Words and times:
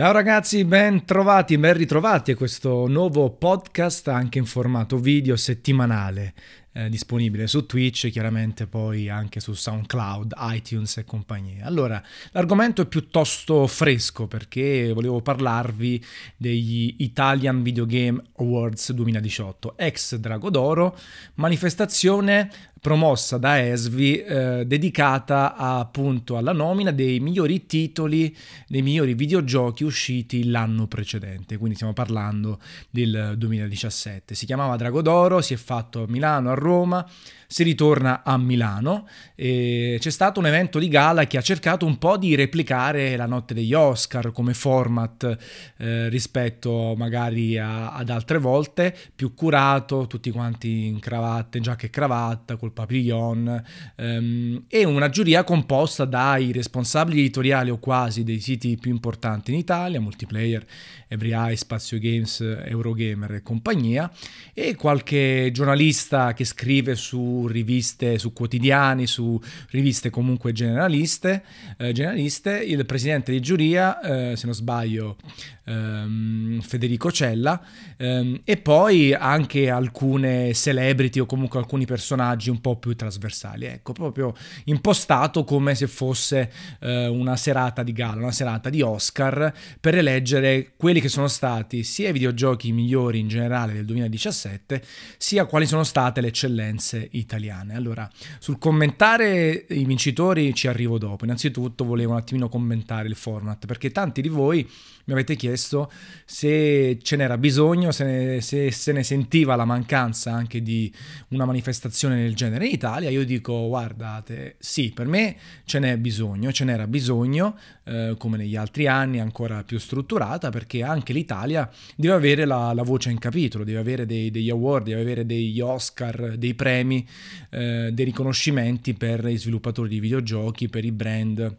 Ciao 0.00 0.12
ragazzi, 0.12 0.64
ben 0.64 1.04
trovati, 1.04 1.58
ben 1.58 1.74
ritrovati 1.74 2.30
a 2.30 2.34
questo 2.34 2.86
nuovo 2.86 3.28
podcast 3.32 4.08
anche 4.08 4.38
in 4.38 4.46
formato 4.46 4.96
video 4.96 5.36
settimanale 5.36 6.32
eh, 6.72 6.88
disponibile 6.88 7.46
su 7.46 7.66
Twitch, 7.66 8.08
chiaramente 8.10 8.66
poi 8.66 9.08
anche 9.08 9.40
su 9.40 9.52
SoundCloud, 9.52 10.34
iTunes 10.52 10.98
e 10.98 11.04
compagnia. 11.04 11.66
Allora, 11.66 12.02
l'argomento 12.30 12.82
è 12.82 12.86
piuttosto 12.86 13.66
fresco 13.66 14.26
perché 14.26 14.92
volevo 14.92 15.20
parlarvi 15.20 16.02
degli 16.36 16.94
Italian 16.98 17.62
Video 17.62 17.86
Game 17.86 18.22
Awards 18.36 18.92
2018, 18.92 19.76
ex 19.76 20.14
Drago 20.16 20.48
d'Oro, 20.48 20.96
manifestazione 21.34 22.50
promossa 22.80 23.36
da 23.36 23.60
Esvi 23.60 24.16
eh, 24.16 24.64
dedicata 24.66 25.54
a, 25.54 25.78
appunto 25.78 26.36
alla 26.36 26.52
nomina 26.52 26.90
dei 26.90 27.20
migliori 27.20 27.66
titoli, 27.66 28.34
dei 28.66 28.82
migliori 28.82 29.14
videogiochi 29.14 29.84
usciti 29.84 30.48
l'anno 30.48 30.86
precedente, 30.86 31.58
quindi 31.58 31.74
stiamo 31.74 31.92
parlando 31.92 32.58
del 32.88 33.34
2017. 33.36 34.34
Si 34.34 34.46
chiamava 34.46 34.76
Drago 34.76 35.02
d'Oro, 35.02 35.40
si 35.40 35.54
è 35.54 35.58
fatto 35.58 36.04
a 36.04 36.06
Milano, 36.08 36.50
a 36.50 36.54
Roma, 36.54 37.06
si 37.50 37.64
ritorna 37.64 38.22
a 38.22 38.38
Milano. 38.38 39.08
E 39.34 39.96
c'è 39.98 40.10
stato 40.10 40.38
un 40.38 40.46
evento 40.46 40.78
di 40.78 40.86
gala 40.86 41.26
che 41.26 41.36
ha 41.36 41.40
cercato 41.40 41.84
un 41.84 41.98
po' 41.98 42.16
di 42.16 42.36
replicare 42.36 43.16
la 43.16 43.26
notte 43.26 43.54
degli 43.54 43.74
Oscar 43.74 44.30
come 44.30 44.54
format 44.54 45.36
eh, 45.78 46.08
rispetto 46.08 46.94
magari 46.96 47.58
a, 47.58 47.92
ad 47.92 48.08
altre 48.08 48.38
volte, 48.38 48.96
più 49.14 49.34
curato, 49.34 50.06
tutti 50.06 50.30
quanti 50.30 50.86
in 50.86 51.00
cravatta, 51.00 51.56
in 51.56 51.64
giacca 51.64 51.86
e 51.86 51.90
cravatta, 51.90 52.54
col 52.54 52.72
papillon 52.72 53.60
ehm, 53.96 54.64
e 54.68 54.84
una 54.84 55.08
giuria 55.08 55.42
composta 55.42 56.04
dai 56.04 56.52
responsabili 56.52 57.18
editoriali 57.18 57.70
o 57.70 57.80
quasi 57.80 58.22
dei 58.22 58.38
siti 58.38 58.76
più 58.80 58.92
importanti 58.92 59.50
in 59.50 59.58
Italia, 59.58 60.00
multiplayer, 60.00 60.64
Every 61.08 61.32
Eye, 61.32 61.56
Spazio 61.56 61.98
Games, 61.98 62.40
Eurogamer 62.40 63.34
e 63.34 63.42
compagnia 63.42 64.08
e 64.54 64.76
qualche 64.76 65.50
giornalista 65.52 66.32
che 66.32 66.44
scrive 66.44 66.94
su 66.94 67.39
riviste, 67.46 68.18
su 68.18 68.32
quotidiani, 68.32 69.06
su 69.06 69.40
riviste 69.70 70.10
comunque 70.10 70.52
generaliste, 70.52 71.42
eh, 71.76 71.92
generaliste 71.92 72.58
il 72.58 72.84
presidente 72.86 73.32
di 73.32 73.40
giuria, 73.40 74.00
eh, 74.00 74.36
se 74.36 74.46
non 74.46 74.54
sbaglio, 74.54 75.16
ehm, 75.64 76.60
Federico 76.60 77.10
Cella, 77.12 77.60
ehm, 77.96 78.40
e 78.44 78.56
poi 78.56 79.14
anche 79.14 79.70
alcune 79.70 80.52
celebrity 80.54 81.20
o 81.20 81.26
comunque 81.26 81.58
alcuni 81.58 81.84
personaggi 81.84 82.50
un 82.50 82.60
po' 82.60 82.76
più 82.76 82.94
trasversali, 82.94 83.66
ecco, 83.66 83.92
proprio 83.92 84.34
impostato 84.64 85.44
come 85.44 85.74
se 85.74 85.86
fosse 85.86 86.50
eh, 86.80 87.06
una 87.06 87.36
serata 87.36 87.82
di 87.82 87.92
gala, 87.92 88.22
una 88.22 88.32
serata 88.32 88.68
di 88.70 88.82
Oscar 88.82 89.52
per 89.80 89.96
eleggere 89.96 90.72
quelli 90.76 91.00
che 91.00 91.08
sono 91.08 91.28
stati 91.28 91.82
sia 91.84 92.08
i 92.08 92.12
videogiochi 92.12 92.72
migliori 92.72 93.18
in 93.18 93.28
generale 93.28 93.72
del 93.72 93.84
2017, 93.84 94.82
sia 95.16 95.44
quali 95.44 95.66
sono 95.66 95.84
state 95.84 96.20
le 96.20 96.28
eccellenze 96.28 97.08
italiane. 97.12 97.29
Allora, 97.74 98.10
sul 98.38 98.58
commentare 98.58 99.66
i 99.68 99.84
vincitori 99.84 100.54
ci 100.54 100.68
arrivo 100.68 100.98
dopo. 100.98 101.24
Innanzitutto 101.24 101.84
volevo 101.84 102.12
un 102.12 102.18
attimino 102.18 102.48
commentare 102.48 103.08
il 103.08 103.14
format, 103.14 103.66
perché 103.66 103.90
tanti 103.90 104.22
di 104.22 104.28
voi 104.28 104.68
mi 105.10 105.16
avete 105.16 105.34
chiesto 105.34 105.90
se 106.24 106.98
ce 107.02 107.16
n'era 107.16 107.36
bisogno, 107.36 107.90
se, 107.90 108.04
ne, 108.04 108.40
se, 108.40 108.70
se 108.70 108.92
ne 108.92 109.02
sentiva 109.02 109.56
la 109.56 109.64
mancanza 109.64 110.32
anche 110.32 110.62
di 110.62 110.92
una 111.28 111.44
manifestazione 111.44 112.22
del 112.22 112.34
genere 112.34 112.66
in 112.66 112.72
Italia. 112.72 113.10
Io 113.10 113.24
dico, 113.24 113.66
guardate, 113.66 114.56
sì, 114.58 114.92
per 114.92 115.06
me 115.06 115.36
ce 115.64 115.78
n'è 115.80 115.96
bisogno, 115.96 116.52
ce 116.52 116.64
n'era 116.64 116.86
bisogno, 116.86 117.56
eh, 117.84 118.14
come 118.18 118.36
negli 118.36 118.56
altri 118.56 118.86
anni, 118.86 119.18
ancora 119.18 119.64
più 119.64 119.78
strutturata, 119.78 120.50
perché 120.50 120.82
anche 120.82 121.12
l'Italia 121.12 121.68
deve 121.96 122.14
avere 122.14 122.44
la, 122.44 122.72
la 122.72 122.82
voce 122.82 123.10
in 123.10 123.18
capitolo, 123.18 123.64
deve 123.64 123.78
avere 123.80 124.06
dei, 124.06 124.30
degli 124.30 124.50
award, 124.50 124.84
deve 124.84 125.00
avere 125.00 125.26
degli 125.26 125.60
Oscar, 125.60 126.36
dei 126.36 126.54
premi, 126.54 127.04
eh, 127.50 127.90
dei 127.92 128.04
riconoscimenti 128.04 128.94
per 128.94 129.24
i 129.26 129.36
sviluppatori 129.36 129.88
di 129.88 130.00
videogiochi, 130.00 130.68
per 130.68 130.84
i 130.84 130.92
brand 130.92 131.56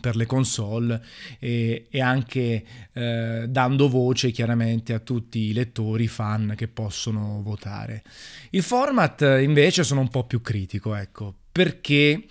per 0.00 0.14
le 0.14 0.26
console 0.26 1.02
e, 1.40 1.88
e 1.90 2.00
anche 2.00 2.64
eh, 2.92 3.46
dando 3.48 3.88
voce 3.88 4.30
chiaramente 4.30 4.92
a 4.92 5.00
tutti 5.00 5.38
i 5.40 5.52
lettori 5.52 6.06
fan 6.06 6.54
che 6.56 6.68
possono 6.68 7.40
votare. 7.42 8.04
Il 8.50 8.62
format 8.62 9.22
invece 9.42 9.82
sono 9.82 10.00
un 10.00 10.08
po' 10.08 10.24
più 10.24 10.40
critico, 10.40 10.94
ecco, 10.94 11.34
perché 11.50 12.24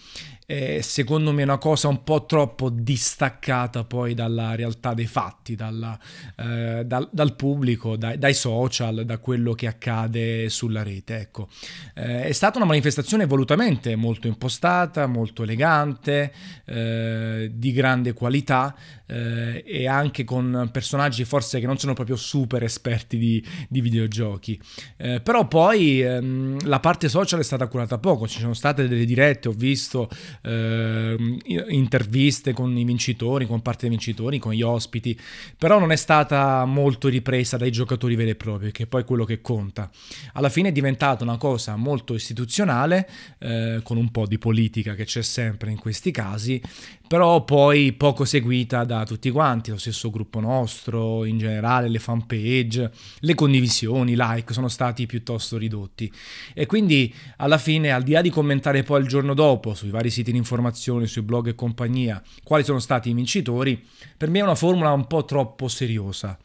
eh, 0.52 0.82
secondo 0.82 1.32
me 1.32 1.42
è 1.42 1.44
una 1.44 1.60
cosa 1.60 1.90
un 1.90 2.04
po' 2.04 2.26
troppo 2.26 2.70
distaccata 2.72 3.84
poi 3.84 4.16
dalla 4.16 4.56
realtà 4.56 4.96
dei 4.96 5.06
fatti, 5.06 5.54
dalla, 5.54 5.96
eh, 6.36 6.82
dal, 6.88 7.08
dal, 7.12 7.36
pubblico, 7.36 7.96
dai, 7.96 8.18
dai, 8.18 8.34
social, 8.34 9.06
da 9.06 9.20
quello 9.20 9.54
che 9.54 9.68
accade 9.68 10.50
sulla 10.50 10.82
rete. 10.82 11.20
Ecco. 11.20 11.50
Eh, 11.94 12.24
è 12.24 12.32
stata 12.32 12.58
una 12.58 12.66
manifestazione 12.66 13.28
volutamente 13.28 13.96
molto 13.96 14.26
impostata, 14.26 15.06
molto 15.06 15.44
elegante, 15.44 16.34
eh, 16.66 17.52
di 17.54 17.72
grande 17.72 18.14
qualità 18.14 18.76
eh, 19.06 19.64
e 19.64 19.88
anche 19.88 20.24
con 20.24 20.70
personaggi 20.72 21.26
forse 21.26 21.60
che 21.60 21.68
non 21.68 21.78
sono 21.78 21.94
proprio 21.94 22.16
super 22.16 22.64
esperti 22.64 23.20
di, 23.20 23.46
di 23.68 23.82
videogiochi. 23.82 24.60
Eh, 24.98 25.22
però 25.22 25.48
poi 25.48 26.02
ehm, 26.02 26.66
la 26.66 26.80
parte 26.80 27.08
social 27.08 27.40
è 27.40 27.44
stata 27.44 27.68
curata 27.68 28.00
poco, 28.00 28.28
ci 28.28 28.40
sono 28.40 28.56
state 28.56 28.88
delle 28.88 29.06
dirette, 29.06 29.50
ho 29.50 29.54
visto 29.56 30.10
eh, 30.42 31.16
interviste 31.70 32.54
con 32.54 32.78
i 32.78 32.84
vincitori, 32.84 33.46
con 33.46 33.62
parte 33.62 33.82
dei 33.82 33.90
vincitori, 33.90 34.40
con 34.40 34.54
gli 34.54 34.62
ospiti, 34.62 35.18
però 35.58 35.80
non 35.80 35.92
è 35.92 35.96
stata 35.96 36.66
molto 36.66 37.08
ripresa 37.08 37.58
dai 37.58 37.72
giocatori 37.72 38.16
veri 38.16 38.32
e 38.32 38.36
propri, 38.36 38.72
che 38.72 38.84
è 38.84 38.88
poi 38.88 39.04
quello 39.04 39.26
che 39.26 39.42
conta. 39.42 39.90
Alla 40.34 40.50
fine 40.50 40.70
è 40.70 40.72
diventata 40.72 41.24
una 41.24 41.38
cosa 41.38 41.76
molto 41.76 42.14
istituzionale, 42.14 43.10
eh, 43.40 43.80
con 43.84 43.98
un 43.98 44.12
po' 44.12 44.26
di 44.26 44.38
politica 44.38 44.96
che 44.96 45.06
c'è 45.06 45.22
sempre 45.22 45.72
in 45.72 45.78
questi 45.78 46.12
casi, 46.12 46.62
però 47.10 47.44
poi 47.44 47.92
poco 47.94 48.24
seguita 48.24 48.84
da 48.84 49.04
tutti 49.04 49.32
quanti, 49.32 49.72
lo 49.72 49.78
stesso 49.78 50.12
gruppo 50.12 50.40
nostro, 50.40 51.26
in 51.26 51.40
generale 51.40 51.90
le 51.90 51.98
fanpage, 51.98 52.92
le 53.22 53.34
condivisioni, 53.34 54.12
i 54.12 54.16
like 54.16 54.54
sono 54.54 54.68
stati 54.68 55.08
piuttosto 55.08 55.58
ridotti. 55.58 56.14
E 56.54 56.68
quindi 56.68 57.12
alla 57.38 57.58
fine, 57.58 57.92
al 57.92 58.04
di 58.04 58.12
là 58.12 58.22
di 58.22 58.30
commentare 58.30 58.84
poi 58.84 59.02
il 59.02 59.08
giorno 59.08 59.34
dopo 59.34 59.74
sui 59.74 59.90
vari 59.90 60.12
siti 60.12 60.32
di 60.32 60.38
informazione, 60.38 61.08
sui 61.08 61.24
blog 61.24 61.48
e 61.48 61.56
compagnia, 61.56 62.22
quali 62.44 62.64
sono 62.64 62.78
stati 62.78 63.10
i 63.10 63.14
vincitori, 63.16 63.84
per 64.16 64.30
me 64.30 64.38
è 64.38 64.44
una 64.44 64.54
formula 64.54 64.92
un 64.92 65.08
po' 65.08 65.26
troppo 65.26 65.68
seriosa 65.68 66.38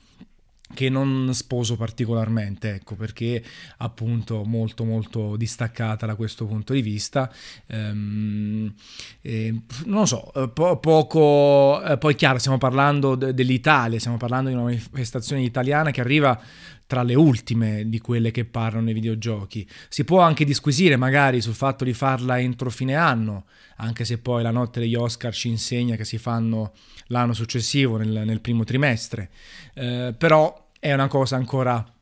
che 0.72 0.88
non 0.88 1.30
sposo 1.34 1.76
particolarmente, 1.76 2.74
ecco, 2.74 2.94
perché 2.94 3.42
appunto 3.78 4.44
molto 4.44 4.84
molto 4.84 5.36
distaccata 5.36 6.06
da 6.06 6.14
questo 6.14 6.46
punto 6.46 6.72
di 6.72 6.80
vista. 6.80 7.30
Ehm, 7.66 8.72
eh, 9.20 9.60
non 9.84 10.00
lo 10.00 10.06
so, 10.06 10.32
eh, 10.34 10.48
po- 10.48 10.78
poco, 10.78 11.82
eh, 11.82 11.98
poi 11.98 12.14
chiaro, 12.14 12.38
stiamo 12.38 12.58
parlando 12.58 13.14
de- 13.14 13.34
dell'Italia, 13.34 13.98
stiamo 13.98 14.16
parlando 14.16 14.48
di 14.48 14.54
una 14.54 14.64
manifestazione 14.64 15.42
italiana 15.42 15.90
che 15.90 16.00
arriva 16.00 16.40
tra 16.86 17.02
le 17.02 17.14
ultime 17.14 17.88
di 17.88 17.98
quelle 17.98 18.30
che 18.30 18.44
parlano 18.44 18.84
nei 18.84 18.94
videogiochi. 18.94 19.68
Si 19.88 20.04
può 20.04 20.20
anche 20.20 20.44
disquisire 20.44 20.96
magari 20.96 21.40
sul 21.40 21.54
fatto 21.54 21.84
di 21.84 21.92
farla 21.92 22.38
entro 22.38 22.70
fine 22.70 22.94
anno, 22.94 23.46
anche 23.76 24.04
se 24.04 24.18
poi 24.18 24.42
la 24.42 24.50
notte 24.50 24.80
degli 24.80 24.94
Oscar 24.94 25.34
ci 25.34 25.48
insegna 25.48 25.96
che 25.96 26.04
si 26.04 26.18
fanno 26.18 26.72
l'anno 27.08 27.32
successivo, 27.32 27.96
nel, 27.96 28.22
nel 28.24 28.40
primo 28.40 28.64
trimestre. 28.64 29.30
Eh, 29.74 30.14
però 30.16 30.70
è 30.78 30.92
una 30.92 31.08
cosa 31.08 31.36
ancora 31.36 31.93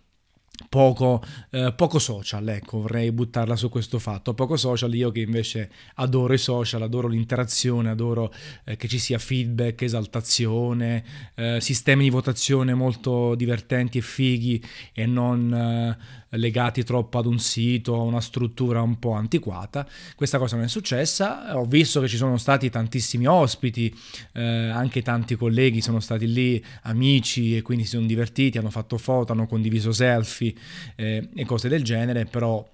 Poco, 0.69 1.23
eh, 1.51 1.73
poco, 1.77 1.99
social, 1.99 2.49
ecco, 2.49 2.81
vorrei 2.81 3.13
buttarla 3.13 3.57
su 3.57 3.69
questo 3.69 3.99
fatto. 3.99 4.35
Poco 4.35 4.57
social, 4.57 4.95
io 4.95 5.11
che 5.11 5.21
invece 5.21 5.71
adoro 5.95 6.33
i 6.35 6.39
social, 6.39 6.83
adoro 6.83 7.09
l'interazione, 7.09 7.91
adoro 7.91 8.33
eh, 8.65 8.77
che 8.77 8.89
ci 8.89 8.99
sia 8.99 9.19
feedback, 9.19 9.83
esaltazione, 9.83 11.05
eh, 11.35 11.61
sistemi 11.61 12.05
di 12.05 12.11
votazione 12.11 12.75
molto 12.75 13.35
divertenti 13.35 13.99
e 13.99 14.03
fighi 14.03 14.63
e 14.93 15.07
non 15.07 15.53
eh, 15.53 16.22
legati 16.37 16.85
troppo 16.85 17.19
ad 17.19 17.27
un 17.27 17.39
sito, 17.39 17.95
a 17.95 18.03
una 18.03 18.21
struttura 18.21 18.83
un 18.83 18.99
po' 18.99 19.13
antiquata. 19.13 19.87
Questa 20.15 20.39
cosa 20.39 20.57
non 20.57 20.65
è 20.65 20.69
successa. 20.69 21.59
Ho 21.59 21.65
visto 21.65 22.01
che 22.01 22.09
ci 22.09 22.17
sono 22.17 22.37
stati 22.39 22.71
tantissimi 22.71 23.27
ospiti, 23.27 23.95
eh, 24.33 24.43
anche 24.43 25.03
tanti 25.03 25.37
colleghi 25.37 25.81
sono 25.81 26.01
stati 26.01 26.31
lì, 26.31 26.63
amici, 26.83 27.57
e 27.57 27.63
quindi 27.63 27.85
si 27.85 27.91
sono 27.91 28.07
divertiti, 28.07 28.59
hanno 28.59 28.71
fatto 28.71 28.99
foto, 28.99 29.33
hanno 29.33 29.47
condiviso 29.47 29.93
selfie 29.93 30.55
eh, 30.97 31.29
e 31.35 31.45
cose 31.45 31.69
del 31.69 31.83
genere, 31.83 32.25
però 32.25 32.67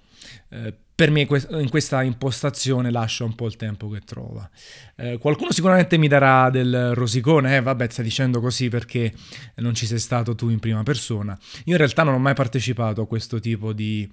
eh, 0.49 0.73
per 0.99 1.11
me 1.11 1.21
in 1.21 1.69
questa 1.69 2.03
impostazione 2.03 2.91
lascia 2.91 3.23
un 3.23 3.33
po' 3.33 3.45
il 3.45 3.55
tempo 3.55 3.87
che 3.87 4.01
trova. 4.01 4.49
Eh, 4.97 5.17
qualcuno 5.17 5.53
sicuramente 5.53 5.97
mi 5.97 6.09
darà 6.09 6.49
del 6.49 6.93
rosicone, 6.93 7.55
eh, 7.55 7.61
vabbè 7.61 7.87
stai 7.89 8.03
dicendo 8.03 8.41
così 8.41 8.67
perché 8.67 9.13
non 9.55 9.73
ci 9.73 9.85
sei 9.85 9.97
stato 9.97 10.35
tu 10.35 10.49
in 10.49 10.59
prima 10.59 10.83
persona. 10.83 11.39
Io 11.63 11.71
in 11.71 11.77
realtà 11.77 12.03
non 12.03 12.15
ho 12.15 12.19
mai 12.19 12.33
partecipato 12.33 13.03
a 13.03 13.07
questo 13.07 13.39
tipo 13.39 13.71
di 13.71 14.11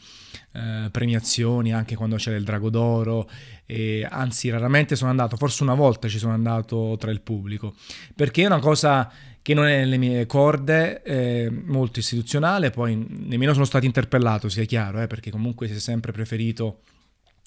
eh, 0.52 0.88
premiazioni, 0.92 1.72
anche 1.72 1.96
quando 1.96 2.14
c'era 2.14 2.36
il 2.36 2.44
Drago 2.44 2.70
d'Oro, 2.70 3.28
e 3.66 4.06
anzi 4.08 4.48
raramente 4.48 4.94
sono 4.94 5.10
andato, 5.10 5.36
forse 5.36 5.64
una 5.64 5.74
volta 5.74 6.06
ci 6.06 6.18
sono 6.18 6.34
andato 6.34 6.94
tra 7.00 7.10
il 7.10 7.20
pubblico, 7.20 7.74
perché 8.14 8.44
è 8.44 8.46
una 8.46 8.60
cosa 8.60 9.10
che 9.46 9.54
non 9.54 9.66
è 9.66 9.76
nelle 9.76 9.96
mie 9.96 10.26
corde, 10.26 11.02
è 11.02 11.48
molto 11.48 12.00
istituzionale, 12.00 12.70
poi 12.70 12.96
nemmeno 12.96 13.52
sono 13.52 13.64
stato 13.64 13.84
interpellato, 13.84 14.48
sia 14.48 14.64
chiaro, 14.64 15.00
eh, 15.00 15.06
perché 15.06 15.30
comunque 15.30 15.68
si 15.68 15.74
è 15.74 15.78
sempre 15.78 16.10
preferito 16.10 16.80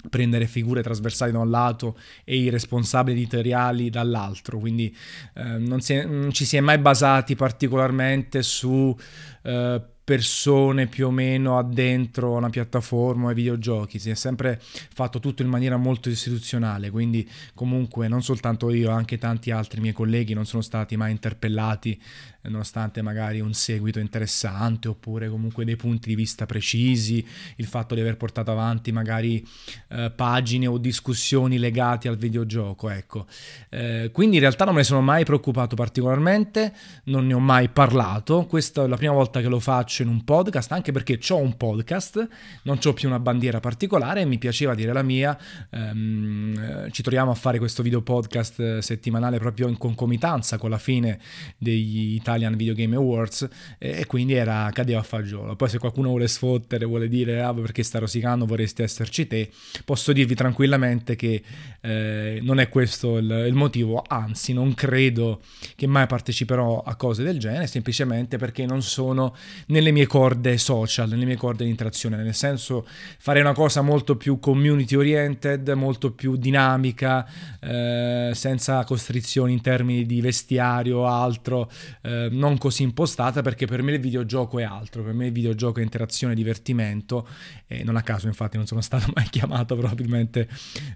prendere 0.09 0.47
figure 0.47 0.81
trasversali 0.81 1.33
da 1.33 1.39
un 1.39 1.49
lato 1.49 1.99
e 2.23 2.37
i 2.37 2.47
responsabili 2.47 3.17
editoriali 3.17 3.89
dall'altro, 3.89 4.59
quindi 4.59 4.95
eh, 5.33 5.43
non, 5.57 5.79
è, 5.85 6.05
non, 6.05 6.31
ci 6.31 6.45
si 6.45 6.55
è 6.55 6.61
mai 6.61 6.77
basati 6.77 7.35
particolarmente 7.35 8.43
su 8.43 8.97
eh, 9.43 9.81
persone 10.09 10.87
più 10.87 11.05
o 11.05 11.11
meno 11.11 11.59
addentro 11.59 12.31
una 12.31 12.49
piattaforma 12.49 13.29
ai 13.29 13.35
videogiochi, 13.35 13.99
si 13.99 14.09
è 14.09 14.15
sempre 14.15 14.59
fatto 14.59 15.19
tutto 15.19 15.43
in 15.43 15.49
maniera 15.49 15.77
molto 15.77 16.09
istituzionale, 16.09 16.89
quindi 16.89 17.29
comunque 17.53 18.07
non 18.07 18.23
soltanto 18.23 18.71
io, 18.71 18.89
anche 18.89 19.19
tanti 19.19 19.51
altri 19.51 19.81
miei 19.81 19.93
colleghi 19.93 20.33
non 20.33 20.47
sono 20.47 20.63
stati 20.63 20.97
mai 20.97 21.11
interpellati 21.11 22.01
nonostante 22.43 23.01
magari 23.01 23.39
un 23.39 23.53
seguito 23.53 23.99
interessante 23.99 24.87
oppure 24.87 25.29
comunque 25.29 25.65
dei 25.65 25.75
punti 25.75 26.09
di 26.09 26.15
vista 26.15 26.45
precisi, 26.45 27.25
il 27.57 27.65
fatto 27.65 27.95
di 27.95 28.01
aver 28.01 28.17
portato 28.17 28.51
avanti 28.51 28.91
magari 28.91 29.45
eh, 29.89 30.11
pagine 30.15 30.67
o 30.67 30.77
discussioni 30.77 31.57
legate 31.57 32.07
al 32.07 32.17
videogioco, 32.17 32.89
ecco. 32.89 33.25
Eh, 33.69 34.09
quindi 34.13 34.35
in 34.35 34.41
realtà 34.41 34.65
non 34.65 34.73
me 34.73 34.79
ne 34.79 34.85
sono 34.85 35.01
mai 35.01 35.25
preoccupato 35.25 35.75
particolarmente, 35.75 36.73
non 37.05 37.27
ne 37.27 37.33
ho 37.33 37.39
mai 37.39 37.69
parlato, 37.69 38.45
questa 38.45 38.83
è 38.83 38.87
la 38.87 38.97
prima 38.97 39.13
volta 39.13 39.41
che 39.41 39.47
lo 39.47 39.59
faccio 39.59 40.01
in 40.01 40.07
un 40.07 40.23
podcast, 40.23 40.71
anche 40.71 40.91
perché 40.91 41.19
ho 41.29 41.37
un 41.37 41.57
podcast, 41.57 42.27
non 42.63 42.79
ho 42.83 42.93
più 42.93 43.07
una 43.07 43.19
bandiera 43.19 43.59
particolare 43.59 44.21
e 44.21 44.25
mi 44.25 44.37
piaceva 44.37 44.75
dire 44.75 44.93
la 44.93 45.03
mia, 45.03 45.37
ehm, 45.69 46.89
ci 46.91 47.01
troviamo 47.01 47.31
a 47.31 47.35
fare 47.35 47.57
questo 47.57 47.83
video 47.83 48.01
podcast 48.01 48.59
eh, 48.59 48.81
settimanale 48.81 49.37
proprio 49.39 49.67
in 49.67 49.77
concomitanza 49.77 50.57
con 50.57 50.69
la 50.69 50.77
fine 50.77 51.19
degli 51.57 52.21
Italian 52.29 52.55
Video 52.55 52.73
Game 52.75 52.95
Awards 52.95 53.47
e, 53.77 54.05
quindi 54.05 54.33
era 54.33 54.69
cadeva 54.71 54.99
a 54.99 55.03
fagiolo. 55.03 55.55
Poi 55.55 55.69
se 55.69 55.79
qualcuno 55.79 56.09
vuole 56.09 56.27
sfottere, 56.27 56.85
vuole 56.85 57.07
dire 57.07 57.41
ah 57.41 57.53
perché 57.53 57.83
sta 57.83 57.99
rosicando, 57.99 58.45
vorresti 58.45 58.83
esserci 58.83 59.27
te, 59.27 59.49
posso 59.85 60.13
dirvi 60.13 60.35
tranquillamente 60.35 61.15
che 61.15 61.41
eh, 61.81 62.39
non 62.41 62.59
è 62.59 62.69
questo 62.69 63.17
il, 63.17 63.45
il, 63.47 63.53
motivo, 63.53 64.03
anzi 64.07 64.53
non 64.53 64.73
credo 64.73 65.41
che 65.75 65.87
mai 65.87 66.05
parteciperò 66.05 66.83
a 66.85 66.95
cose 66.95 67.23
del 67.23 67.39
genere, 67.39 67.67
semplicemente 67.67 68.37
perché 68.37 68.65
non 68.65 68.81
sono 68.81 69.35
nelle 69.67 69.91
mie 69.91 70.05
corde 70.05 70.57
social, 70.57 71.09
nelle 71.09 71.25
mie 71.25 71.37
corde 71.37 71.63
di 71.63 71.69
interazione, 71.69 72.17
nel 72.17 72.35
senso 72.35 72.85
fare 73.17 73.41
una 73.41 73.53
cosa 73.53 73.81
molto 73.81 74.15
più 74.15 74.39
community 74.39 74.95
oriented, 74.95 75.69
molto 75.69 76.11
più 76.11 76.35
dinamica, 76.35 77.27
eh, 77.59 78.31
senza 78.33 78.83
costrizioni 78.83 79.53
in 79.53 79.61
termini 79.61 80.05
di 80.05 80.21
vestiario 80.21 80.99
o 80.99 81.07
altro, 81.07 81.69
eh, 82.01 82.18
eh, 82.25 82.29
non 82.29 82.57
così 82.57 82.83
impostata 82.83 83.41
perché 83.41 83.65
per 83.65 83.81
me 83.81 83.93
il 83.93 83.99
videogioco 83.99 84.59
è 84.59 84.63
altro, 84.63 85.03
per 85.03 85.13
me 85.13 85.27
il 85.27 85.31
videogioco 85.31 85.79
è 85.79 85.83
interazione 85.83 86.35
divertimento 86.35 87.27
e 87.67 87.83
non 87.83 87.95
a 87.95 88.01
caso 88.01 88.27
infatti 88.27 88.57
non 88.57 88.65
sono 88.65 88.81
stato 88.89 89.11
mai 89.15 89.27
chiamato 89.29 89.75
probabilmente 89.75 90.47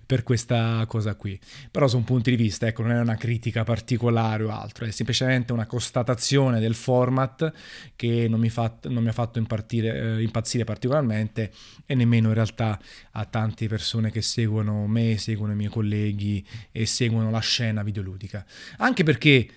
per 0.06 0.24
questa 0.24 0.84
cosa 0.88 1.16
qui. 1.16 1.40
Però 1.72 1.88
su 1.88 1.98
un 1.98 2.04
punto 2.04 2.30
di 2.30 2.36
vista, 2.36 2.68
ecco, 2.68 2.82
non 2.84 2.92
è 2.92 3.00
una 3.00 3.16
critica 3.16 3.64
particolare 3.64 4.44
o 4.44 4.50
altro, 4.50 4.86
è 4.86 4.92
semplicemente 4.92 5.54
una 5.54 5.66
constatazione 5.66 6.60
del 6.60 6.76
format 6.76 7.52
che 7.96 8.28
non 8.30 8.40
mi, 8.40 8.50
fa, 8.50 8.78
non 8.84 9.04
mi 9.04 9.10
ha 9.10 9.14
fatto 9.14 9.40
eh, 9.40 10.22
impazzire 10.22 10.64
particolarmente 10.64 11.52
e 11.86 11.96
nemmeno 11.96 12.30
in 12.30 12.34
realtà 12.34 12.80
a 13.12 13.26
tante 13.26 13.68
persone 13.68 14.12
che 14.12 14.22
seguono 14.22 14.86
me, 14.88 15.18
seguono 15.18 15.54
i 15.54 15.56
miei 15.56 15.70
colleghi 15.70 16.46
e 16.72 16.86
seguono 16.86 17.30
la 17.30 17.40
scena 17.40 17.84
videoludica. 17.84 18.46
Anche 18.78 19.04
perché 19.04 19.50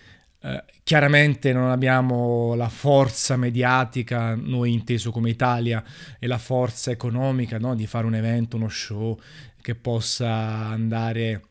eh, 0.46 0.64
chiaramente 0.84 1.52
non 1.52 1.70
abbiamo 1.70 2.54
la 2.54 2.68
forza 2.68 3.36
mediatica, 3.36 4.36
noi 4.36 4.72
inteso 4.72 5.10
come 5.10 5.30
Italia, 5.30 5.82
e 6.20 6.28
la 6.28 6.38
forza 6.38 6.92
economica 6.92 7.58
no? 7.58 7.74
di 7.74 7.86
fare 7.88 8.06
un 8.06 8.14
evento, 8.14 8.56
uno 8.56 8.68
show 8.68 9.18
che 9.60 9.74
possa 9.74 10.28
andare 10.28 11.42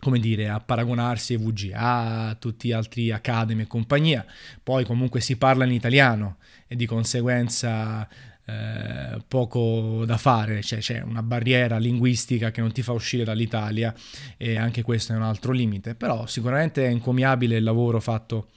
come 0.00 0.18
dire, 0.18 0.48
a 0.48 0.60
paragonarsi 0.60 1.32
ai 1.32 1.38
VGA, 1.38 2.28
a 2.28 2.34
tutti 2.34 2.68
gli 2.68 2.72
altri 2.72 3.10
Academy 3.10 3.62
e 3.62 3.66
compagnia. 3.66 4.26
Poi 4.62 4.84
comunque 4.84 5.20
si 5.20 5.36
parla 5.36 5.64
in 5.64 5.72
italiano 5.72 6.36
e 6.66 6.76
di 6.76 6.84
conseguenza 6.84 8.06
eh, 8.46 9.22
poco 9.26 10.04
da 10.04 10.16
fare, 10.16 10.62
cioè, 10.62 10.78
c'è 10.78 11.00
una 11.00 11.22
barriera 11.22 11.78
linguistica 11.78 12.50
che 12.50 12.60
non 12.60 12.72
ti 12.72 12.82
fa 12.82 12.92
uscire 12.92 13.24
dall'Italia 13.24 13.94
e 14.36 14.56
anche 14.56 14.82
questo 14.82 15.12
è 15.12 15.16
un 15.16 15.22
altro 15.22 15.52
limite, 15.52 15.94
però 15.94 16.26
sicuramente 16.26 16.84
è 16.84 16.88
encomiabile 16.88 17.56
il 17.56 17.64
lavoro 17.64 18.00
fatto 18.00 18.48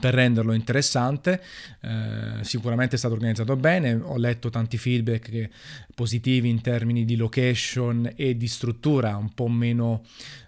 per 0.00 0.14
renderlo 0.14 0.54
interessante, 0.54 1.42
eh, 1.82 2.42
sicuramente 2.42 2.94
è 2.94 2.98
stato 2.98 3.12
organizzato 3.14 3.56
bene, 3.56 3.92
ho 3.92 4.16
letto 4.16 4.48
tanti 4.48 4.78
feedback 4.78 5.50
positivi 5.94 6.48
in 6.48 6.62
termini 6.62 7.04
di 7.04 7.16
location 7.16 8.10
e 8.16 8.36
di 8.36 8.48
struttura, 8.48 9.16
un 9.16 9.34
po' 9.34 9.48
meno, 9.48 10.02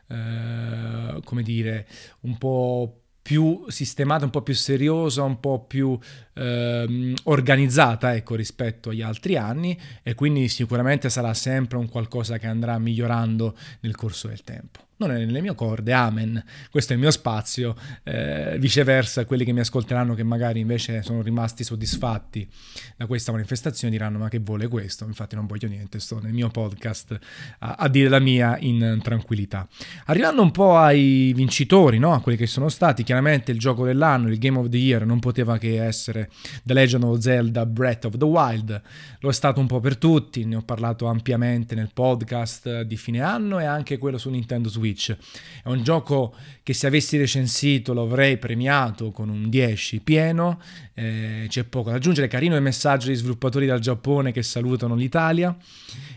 eh, 0.09 1.21
come 1.23 1.43
dire, 1.43 1.87
un 2.21 2.39
po' 2.39 3.04
più 3.25 3.65
sistemata, 3.69 4.27
un 4.27 4.31
po' 4.31 4.43
più 4.43 4.53
seriosa, 4.53 5.23
un 5.23 5.41
po' 5.41 5.65
più 5.67 5.99
ehm, 6.35 7.15
organizzata 7.23 8.15
ecco, 8.15 8.35
rispetto 8.35 8.91
agli 8.91 9.01
altri 9.01 9.39
anni 9.39 9.81
e 10.03 10.15
quindi 10.15 10.47
sicuramente 10.49 11.09
sarà 11.09 11.33
sempre 11.33 11.79
un 11.79 11.89
qualcosa 11.89 12.37
che 12.37 12.47
andrà 12.47 12.79
migliorando 12.79 13.57
nel 13.81 13.97
corso 13.97 14.29
del 14.29 14.45
tempo 14.45 14.81
non 14.97 15.11
è 15.11 15.19
nelle 15.19 15.41
mie 15.41 15.55
corde, 15.55 15.93
amen, 15.93 16.43
questo 16.71 16.93
è 16.93 16.97
il 16.97 17.03
mio 17.03 17.11
spazio, 17.11 17.75
eh, 18.05 18.57
viceversa 18.61 19.25
quelli 19.25 19.45
che 19.45 19.53
mi 19.53 19.61
ascolteranno 19.61 20.15
che 20.15 20.23
magari 20.23 20.61
invece 20.61 21.03
sono 21.03 21.21
rimasti 21.21 21.65
soddisfatti 21.65 22.49
da 22.97 23.07
questa 23.07 23.33
manifestazione 23.33 23.93
diranno 23.93 24.19
ma 24.19 24.29
che 24.29 24.39
vuole 24.39 24.69
questo, 24.69 25.05
infatti 25.05 25.35
non 25.35 25.47
voglio 25.47 25.67
niente, 25.67 25.99
sto 25.99 26.21
nel 26.21 26.33
mio 26.33 26.49
podcast 26.49 27.19
a, 27.59 27.75
a 27.79 27.89
dire 27.89 28.09
la 28.09 28.21
mia 28.21 28.57
in 28.61 29.01
tranquillità. 29.03 29.67
Arrivando 30.07 30.43
un 30.43 30.53
po' 30.53 30.77
ai 30.77 31.33
vincitori, 31.35 31.99
no? 31.99 32.13
a 32.13 32.21
quelli 32.21 32.39
che 32.39 32.47
sono 32.47 32.69
stati, 32.69 33.03
chiaramente 33.03 33.51
il 33.51 33.59
gioco 33.59 33.85
dell'anno, 33.85 34.29
il 34.29 34.39
Game 34.39 34.59
of 34.59 34.69
the 34.69 34.77
Year 34.77 35.05
non 35.05 35.19
poteva 35.19 35.59
che 35.59 35.85
essere 35.85 36.31
The 36.63 36.73
Legend 36.73 37.03
of 37.03 37.19
Zelda 37.19 37.67
Breath 37.67 38.05
of 38.05 38.17
the 38.17 38.25
Wild, 38.25 38.81
lo 39.19 39.29
è 39.29 39.33
stato 39.33 39.59
un 39.59 39.67
po' 39.67 39.81
per 39.81 39.97
tutti, 39.97 40.45
ne 40.45 40.57
ho 40.57 40.63
parlato 40.63 41.07
ampiamente 41.07 41.75
nel 41.75 41.91
podcast 41.93 42.83
di 42.83 42.97
fine 42.97 43.21
anno 43.21 43.59
e 43.59 43.65
anche 43.65 43.99
quello 43.99 44.19
su 44.19 44.31
Nintendo 44.31 44.69
Switch 44.69 44.83
Switch. 44.85 45.17
È 45.63 45.69
un 45.69 45.83
gioco 45.83 46.35
che 46.63 46.75
se 46.75 46.87
avessi 46.87 47.17
recensito 47.17 47.95
lo 47.95 48.03
avrei 48.03 48.37
premiato 48.37 49.11
con 49.11 49.31
un 49.31 49.49
10 49.49 50.01
pieno, 50.01 50.61
eh, 50.93 51.47
c'è 51.49 51.65
poco 51.65 51.91
da 51.91 51.97
aggiungere, 51.97 52.29
carino 52.29 52.55
il 52.55 52.63
messaggio 52.63 53.07
degli 53.07 53.17
sviluppatori 53.17 53.67
dal 53.67 53.81
Giappone 53.81 54.33
che 54.33 54.43
salutano 54.43 54.95
l'Italia. 54.95 55.57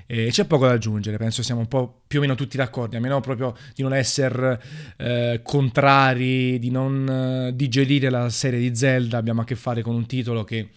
Eh, 0.10 0.30
c'è 0.32 0.46
poco 0.46 0.66
da 0.66 0.74
aggiungere, 0.74 1.18
penso 1.18 1.44
siamo 1.44 1.62
un 1.62 1.68
po' 1.68 2.02
più 2.08 2.20
o 2.20 2.22
meno 2.22 2.36
tutti 2.36 2.56
d'accordo, 2.56 2.96
a 2.96 3.00
meno 3.00 3.20
proprio 3.20 3.56
di 3.76 3.84
non 3.84 3.94
essere 3.94 4.62
eh, 4.98 5.42
contrari, 5.44 6.60
di 6.60 6.70
non 6.70 7.50
eh, 7.50 7.56
digerire 7.56 8.10
la 8.10 8.30
serie 8.30 8.60
di 8.60 8.74
Zelda, 8.74 9.18
abbiamo 9.18 9.42
a 9.42 9.44
che 9.44 9.56
fare 9.56 9.82
con 9.82 9.96
un 9.96 10.06
titolo 10.06 10.46
che 10.46 10.70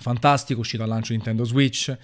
fantastico, 0.00 0.60
uscito 0.60 0.82
al 0.82 0.88
lancio 0.88 1.12
Nintendo 1.12 1.44
Switch, 1.44 1.96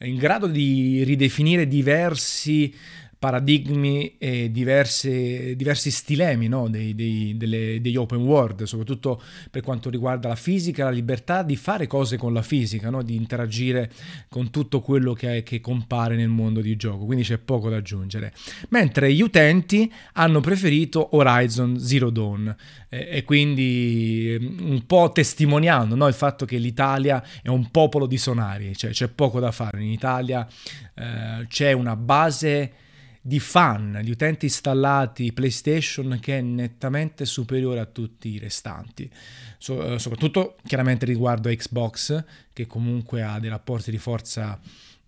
in 0.00 0.16
grado 0.16 0.46
di 0.46 1.02
ridefinire 1.04 1.66
diversi 1.66 2.74
paradigmi 3.18 4.16
e 4.18 4.50
diverse, 4.50 5.56
diversi 5.56 5.90
stilemi 5.90 6.48
no? 6.48 6.68
dei, 6.68 6.94
dei, 6.94 7.36
delle, 7.36 7.80
degli 7.80 7.96
open 7.96 8.20
world, 8.20 8.64
soprattutto 8.64 9.22
per 9.50 9.62
quanto 9.62 9.88
riguarda 9.88 10.28
la 10.28 10.36
fisica, 10.36 10.84
la 10.84 10.90
libertà 10.90 11.42
di 11.42 11.56
fare 11.56 11.86
cose 11.86 12.18
con 12.18 12.32
la 12.32 12.42
fisica, 12.42 12.90
no? 12.90 13.02
di 13.02 13.16
interagire 13.16 13.90
con 14.28 14.50
tutto 14.50 14.80
quello 14.80 15.14
che, 15.14 15.42
che, 15.42 15.60
compare 15.60 16.14
nel 16.14 16.28
mondo 16.28 16.60
di 16.60 16.76
gioco, 16.76 17.06
quindi 17.06 17.24
c'è 17.24 17.38
poco 17.38 17.70
da 17.70 17.76
aggiungere. 17.76 18.32
Mentre 18.68 19.12
gli 19.12 19.22
utenti 19.22 19.90
hanno 20.12 20.40
preferito 20.40 21.16
Horizon 21.16 21.78
Zero 21.78 22.10
Dawn 22.10 22.54
eh, 22.90 23.08
e 23.10 23.24
quindi 23.24 24.36
mm, 24.38 24.70
un 24.70 24.86
po' 24.86 25.10
testimoniando 25.12 25.94
no? 25.94 26.06
il 26.06 26.14
fatto 26.14 26.44
che 26.44 26.58
l'Italia 26.58 27.22
è 27.42 27.48
un 27.48 27.70
popolo 27.70 28.06
di 28.06 28.18
sonari, 28.18 28.76
cioè 28.76 28.90
c'è 28.90 29.08
poco 29.08 29.40
da 29.40 29.52
fare. 29.52 29.82
In 29.82 29.90
Italia 29.90 30.46
eh, 30.94 31.46
c'è 31.48 31.72
una 31.72 31.96
base 31.96 32.84
di 33.26 33.40
fan, 33.40 34.02
di 34.04 34.12
utenti 34.12 34.44
installati 34.44 35.32
PlayStation 35.32 36.18
che 36.20 36.38
è 36.38 36.40
nettamente 36.40 37.24
superiore 37.24 37.80
a 37.80 37.84
tutti 37.84 38.28
i 38.28 38.38
restanti. 38.38 39.10
So, 39.58 39.94
eh, 39.94 39.98
soprattutto 39.98 40.54
chiaramente 40.64 41.04
riguardo 41.06 41.48
a 41.48 41.52
Xbox, 41.52 42.22
che 42.52 42.68
comunque 42.68 43.22
ha 43.22 43.40
dei 43.40 43.50
rapporti 43.50 43.90
di 43.90 43.98
forza 43.98 44.56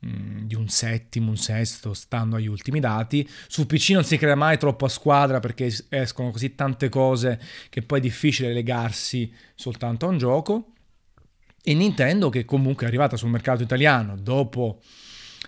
mm, 0.05 0.47
di 0.47 0.57
un 0.57 0.69
settimo, 0.69 1.31
un 1.31 1.37
sesto, 1.37 1.95
stando 1.95 2.35
agli 2.35 2.49
ultimi 2.49 2.81
dati. 2.81 3.29
Su 3.47 3.67
PC 3.67 3.91
non 3.91 4.03
si 4.03 4.17
crea 4.17 4.35
mai 4.35 4.59
troppo 4.59 4.87
a 4.87 4.89
squadra 4.89 5.39
perché 5.39 5.73
escono 5.89 6.33
così 6.33 6.57
tante 6.57 6.89
cose 6.89 7.41
che 7.71 7.83
poi 7.83 8.01
è 8.01 8.03
difficile 8.03 8.53
legarsi 8.53 9.33
soltanto 9.55 10.07
a 10.07 10.09
un 10.09 10.19
gioco. 10.19 10.73
E 11.63 11.73
Nintendo, 11.73 12.31
che 12.31 12.45
comunque 12.45 12.85
è 12.85 12.89
arrivata 12.89 13.17
sul 13.17 13.31
mercato 13.31 13.63
italiano 13.63 14.17
dopo 14.17 14.81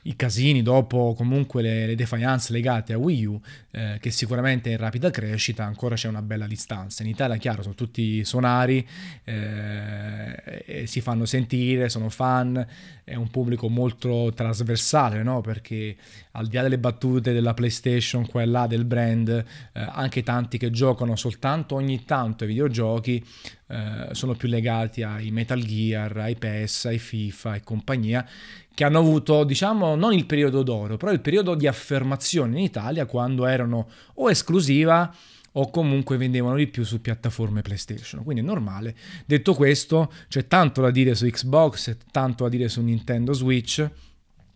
i 0.03 0.17
casini 0.17 0.63
dopo 0.63 1.15
comunque 1.17 1.63
le, 1.63 1.87
le 1.87 1.95
defiance 1.95 2.53
legate 2.53 2.93
a 2.93 2.99
Wii 2.99 3.25
U, 3.27 3.41
eh, 3.73 3.99
che 4.01 4.11
sicuramente 4.11 4.71
è 4.71 4.73
in 4.73 4.79
rapida 4.79 5.11
crescita, 5.11 5.65
ancora 5.65 5.95
c'è 5.95 6.09
una 6.09 6.23
bella 6.23 6.47
distanza. 6.47 7.03
In 7.03 7.09
Italia, 7.09 7.37
chiaro, 7.37 7.63
sono 7.63 7.75
tutti 7.75 8.25
sonari, 8.25 8.87
eh, 9.25 10.85
si 10.87 11.01
fanno 11.01 11.25
sentire, 11.25 11.89
sono 11.89 12.09
fan, 12.09 12.67
è 13.11 13.17
un 13.17 13.29
pubblico 13.29 13.69
molto 13.69 14.33
trasversale, 14.33 15.25
no? 15.25 15.41
perché 15.41 15.97
al 16.33 16.47
di 16.47 16.55
là 16.55 16.63
delle 16.63 16.79
battute 16.79 17.33
della 17.33 17.55
PlayStation, 17.55 18.25
qua 18.25 18.45
là 18.47 18.69
del 18.69 18.85
brand, 18.85 19.29
eh, 19.29 19.45
anche 19.73 20.23
tanti 20.23 20.59
che 20.59 20.71
giocano 20.71 21.17
soltanto 21.17 21.75
ogni 21.75 22.05
tanto 22.05 22.45
ai 22.45 22.51
videogiochi 22.51 23.23
eh, 23.67 24.09
sono 24.13 24.35
più 24.35 24.49
legati 24.49 25.03
ai 25.03 25.33
Metal 25.33 25.61
Gear, 25.61 26.17
ai 26.19 26.37
PES, 26.37 26.85
ai 26.85 26.99
FIFA 26.99 27.57
e 27.57 27.63
compagnia, 27.65 28.29
che 28.73 28.85
hanno 28.85 28.99
avuto, 29.01 29.43
diciamo, 29.43 29.97
non 29.97 30.13
il 30.13 30.25
periodo 30.25 30.63
d'oro, 30.63 30.97
però 30.97 31.11
il 31.11 31.21
periodo 31.21 31.57
di 31.57 31.67
affermazione 31.67 32.59
in 32.59 32.65
Italia 32.65 33.07
quando 33.07 33.45
erano 33.45 33.89
o 34.15 34.31
esclusiva 34.31 35.13
o 35.53 35.71
comunque 35.71 36.17
vendevano 36.17 36.57
di 36.57 36.67
più 36.67 36.85
su 36.85 37.01
piattaforme 37.01 37.63
PlayStation. 37.63 38.23
Quindi 38.23 38.43
è 38.43 38.45
normale. 38.45 38.95
Detto 39.27 39.55
questo, 39.55 40.13
c'è 40.29 40.47
tanto 40.47 40.81
da 40.81 40.91
dire 40.91 41.15
su 41.15 41.27
Xbox, 41.27 41.97
tanto 42.11 42.45
da 42.45 42.51
dire 42.51 42.69
su 42.69 42.81
Nintendo 42.83 43.33
Switch 43.33 43.89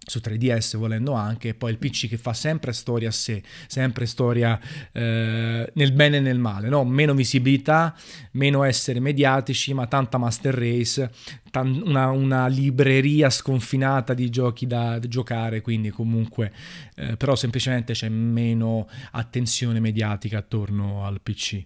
su 0.07 0.21
3DS 0.23 0.77
volendo 0.77 1.13
anche, 1.13 1.49
e 1.49 1.55
poi 1.55 1.71
il 1.71 1.79
PC 1.79 2.09
che 2.09 2.19
fa 2.19 2.35
sempre 2.35 2.73
storia 2.73 3.09
a 3.09 3.13
sé, 3.13 3.43
sempre 3.67 4.07
storia 4.07 4.61
eh, 4.93 5.71
nel 5.73 5.93
bene 5.93 6.19
e 6.19 6.21
nel 6.21 6.39
male, 6.39 6.69
no? 6.69 6.85
meno 6.85 7.15
visibilità, 7.15 7.95
meno 8.33 8.65
essere 8.65 9.01
mediatici, 9.01 9.73
ma 9.73 9.87
tanta 9.87 10.19
master 10.19 10.55
race, 10.55 11.11
tan- 11.55 11.83
una, 11.85 12.11
una, 12.11 12.49
libreria 12.49 13.31
sconfinata 13.31 14.13
di 14.13 14.29
giochi 14.29 14.67
da 14.67 14.99
giocare, 14.99 15.61
quindi 15.61 15.91
comunque 15.91 16.53
eh, 16.97 17.17
però 17.17 17.37
semplicemente 17.37 17.93
c'è 17.93 18.09
meno 18.09 18.89
attenzione 19.13 19.79
mediatica 19.79 20.39
attorno 20.39 21.07
al 21.07 21.21
PC. 21.21 21.65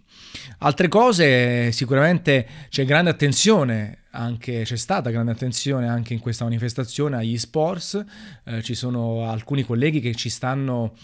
Altre 0.58 0.88
cose, 0.88 1.72
sicuramente 1.72 2.46
c'è 2.68 2.84
grande 2.84 3.08
attenzione 3.08 4.00
anche, 4.10 4.62
c'è 4.64 4.76
stata 4.76 5.08
grande 5.08 5.32
attenzione 5.32 5.88
anche 5.88 6.12
in 6.12 6.20
questa 6.20 6.44
manifestazione 6.44 7.16
agli 7.16 7.38
sports, 7.38 8.04
eh, 8.44 8.62
ci 8.62 8.74
sono 8.74 9.30
alcuni 9.30 9.62
colleghi 9.62 10.00
che 10.00 10.14
ci 10.14 10.28
stanno 10.28 10.94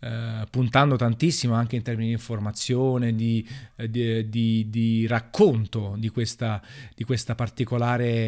eh, 0.00 0.46
puntando 0.50 0.96
tantissimo 0.96 1.54
anche 1.54 1.76
in 1.76 1.82
termini 1.82 2.08
di 2.08 2.12
informazione, 2.12 3.14
di, 3.14 3.46
eh, 3.76 3.90
di, 3.90 4.28
di, 4.28 4.66
di 4.68 5.06
racconto 5.06 5.94
di 5.98 6.08
questa, 6.08 6.62
questa 7.04 7.34
particolare 7.34 8.27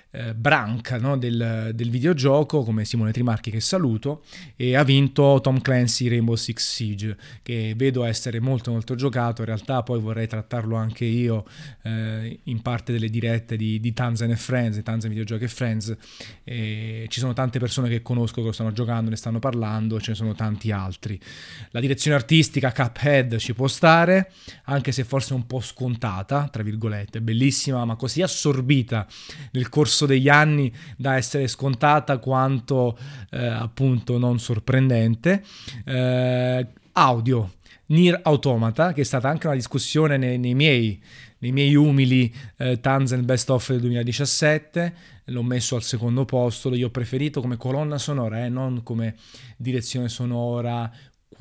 eh, 0.11 0.33
branca 0.33 0.97
no, 0.97 1.17
del, 1.17 1.71
del, 1.73 1.89
videogioco, 1.89 2.63
come 2.63 2.83
Simone 2.85 3.11
Trimarchi 3.11 3.49
che 3.49 3.61
saluto, 3.61 4.23
e 4.55 4.75
ha 4.75 4.83
vinto 4.83 5.39
Tom 5.41 5.61
Clancy 5.61 6.09
Rainbow 6.09 6.35
Six 6.35 6.73
Siege, 6.73 7.17
che 7.41 7.73
vedo 7.77 8.03
essere 8.03 8.39
molto 8.39 8.71
molto 8.71 8.95
giocato, 8.95 9.41
in 9.41 9.47
realtà 9.47 9.83
poi 9.83 9.99
vorrei 9.99 10.27
trattarlo 10.27 10.75
anche 10.75 11.05
io 11.05 11.45
eh, 11.83 12.39
in 12.43 12.61
parte 12.61 12.91
delle 12.91 13.09
dirette 13.09 13.55
di, 13.55 13.79
di 13.79 13.93
Tanzan 13.93 14.31
e 14.31 14.35
Friends, 14.35 14.81
Tanzan 14.83 15.09
Videogiochi 15.09 15.45
e 15.45 15.47
Friends, 15.47 15.95
e 16.43 17.05
ci 17.07 17.19
sono 17.19 17.31
tante 17.33 17.59
persone 17.59 17.87
che 17.87 18.01
conosco 18.01 18.41
che 18.41 18.47
lo 18.47 18.51
stanno 18.51 18.73
giocando, 18.73 19.09
ne 19.09 19.15
stanno 19.15 19.39
parlando, 19.39 19.99
ce 20.01 20.11
ne 20.11 20.17
sono 20.17 20.33
tanti 20.33 20.71
altri. 20.71 21.19
La 21.71 21.79
direzione 21.79 22.17
artistica 22.17 22.73
Cuphead 22.73 23.37
ci 23.37 23.53
può 23.53 23.67
stare, 23.67 24.31
anche 24.65 24.91
se 24.91 25.05
forse 25.05 25.33
un 25.33 25.47
po' 25.47 25.61
scontata, 25.61 26.49
tra 26.51 26.63
virgolette, 26.63 27.21
bellissima, 27.21 27.85
ma 27.85 27.95
così 27.95 28.21
assorbita 28.21 29.07
nel 29.51 29.69
corso 29.69 30.00
corso 30.01 30.05
degli 30.05 30.29
anni 30.29 30.71
da 30.97 31.15
essere 31.15 31.47
scontata 31.47 32.17
quanto 32.17 32.97
eh, 33.29 33.45
appunto 33.45 34.17
non 34.17 34.39
sorprendente. 34.39 35.43
Eh, 35.85 36.67
audio, 36.93 37.51
Nier 37.87 38.19
Automata, 38.23 38.93
che 38.93 39.01
è 39.01 39.03
stata 39.05 39.29
anche 39.29 39.47
una 39.47 39.55
discussione 39.55 40.17
nei, 40.17 40.37
nei 40.37 40.55
miei 40.55 41.01
nei 41.41 41.51
miei 41.51 41.73
umili 41.73 42.31
eh, 42.57 42.79
Tanzen 42.79 43.25
Best 43.25 43.49
of 43.49 43.67
del 43.69 43.79
2017, 43.79 44.93
l'ho 45.25 45.41
messo 45.41 45.75
al 45.75 45.81
secondo 45.81 46.23
posto, 46.23 46.69
l'ho 46.69 46.89
preferito 46.91 47.41
come 47.41 47.57
colonna 47.57 47.97
sonora, 47.97 48.45
eh, 48.45 48.49
non 48.49 48.83
come 48.83 49.15
direzione 49.57 50.07
sonora 50.07 50.91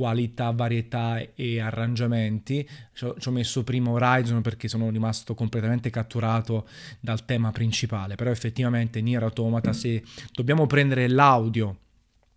qualità, 0.01 0.51
varietà 0.51 1.23
e 1.35 1.61
arrangiamenti. 1.61 2.67
Ci 2.95 3.05
ho, 3.05 3.17
ci 3.19 3.29
ho, 3.29 3.31
messo 3.31 3.63
prima 3.65 3.91
Horizon 3.91 4.41
perché 4.41 4.67
sono 4.67 4.89
rimasto 4.89 5.35
completamente 5.35 5.91
catturato 5.91 6.67
dal 7.01 7.27
tema 7.27 7.53
principale, 7.53 8.15
però 8.15 8.31
effettivamente 8.31 9.03
Nier 9.03 9.23
Automata 9.23 9.75
se 9.75 10.03
dobbiamo 10.33 10.67
prendere 10.67 11.07
l'audio 11.07 11.77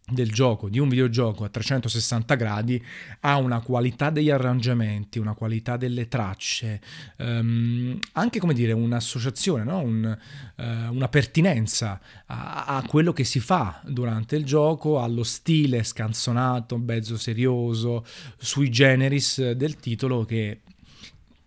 del 0.06 0.32
gioco, 0.32 0.68
di 0.68 0.80
un 0.80 0.90
videogioco 0.90 1.46
a 1.46 1.50
360 1.50 2.36
gradi, 2.36 2.84
ha 3.22 3.38
una 3.38 3.62
qualità 3.62 4.10
degli 4.10 4.30
arrangiamenti, 4.30 5.18
una 5.18 5.34
qualità 5.34 5.78
delle 5.78 6.10
tracce, 6.10 6.82
um, 7.20 7.98
anche 8.14 8.40
come 8.40 8.54
dire 8.54 8.74
un'associazione, 8.74 9.64
no? 9.64 9.80
Un, 9.80 10.18
uh, 10.58 10.64
una 10.94 11.08
pertinenza 11.08 12.02
a, 12.26 12.66
a, 12.66 12.84
quello 12.86 13.14
che 13.14 13.24
si 13.24 13.40
fa 13.40 13.82
durante 13.86 14.36
il 14.36 14.44
gioco, 14.44 15.02
allo 15.02 15.24
stile 15.24 15.84
scanzonato, 15.84 16.78
mezzo 16.78 17.18
serioso, 17.18 18.06
sui 18.38 18.70
generis 18.70 19.52
del 19.52 19.78
titolo 19.78 20.26
che 20.26 20.62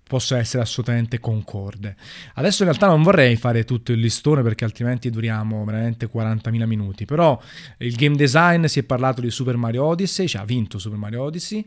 possa 0.09 0.39
essere 0.39 0.63
assolutamente 0.63 1.19
concorde. 1.19 1.97
Adesso 2.35 2.63
in 2.63 2.69
realtà 2.69 2.87
non 2.87 3.03
vorrei 3.03 3.37
fare 3.37 3.65
tutto 3.65 3.93
il 3.93 3.99
listone 3.99 4.43
perché 4.43 4.65
altrimenti 4.65 5.11
duriamo 5.11 5.65
veramente 5.65 6.09
40.000 6.09 6.65
minuti, 6.65 7.05
però 7.05 7.41
il 7.79 7.95
game 7.97 8.17
design 8.17 8.67
si 8.67 8.79
è 8.79 8.83
parlato 8.85 9.21
di 9.21 9.31
Super 9.31 9.57
Mario 9.57 9.85
Odyssey, 9.85 10.29
cioè 10.29 10.43
ha 10.43 10.45
vinto 10.45 10.79
Super 10.79 10.99
Mario 10.99 11.23
Odyssey 11.23 11.67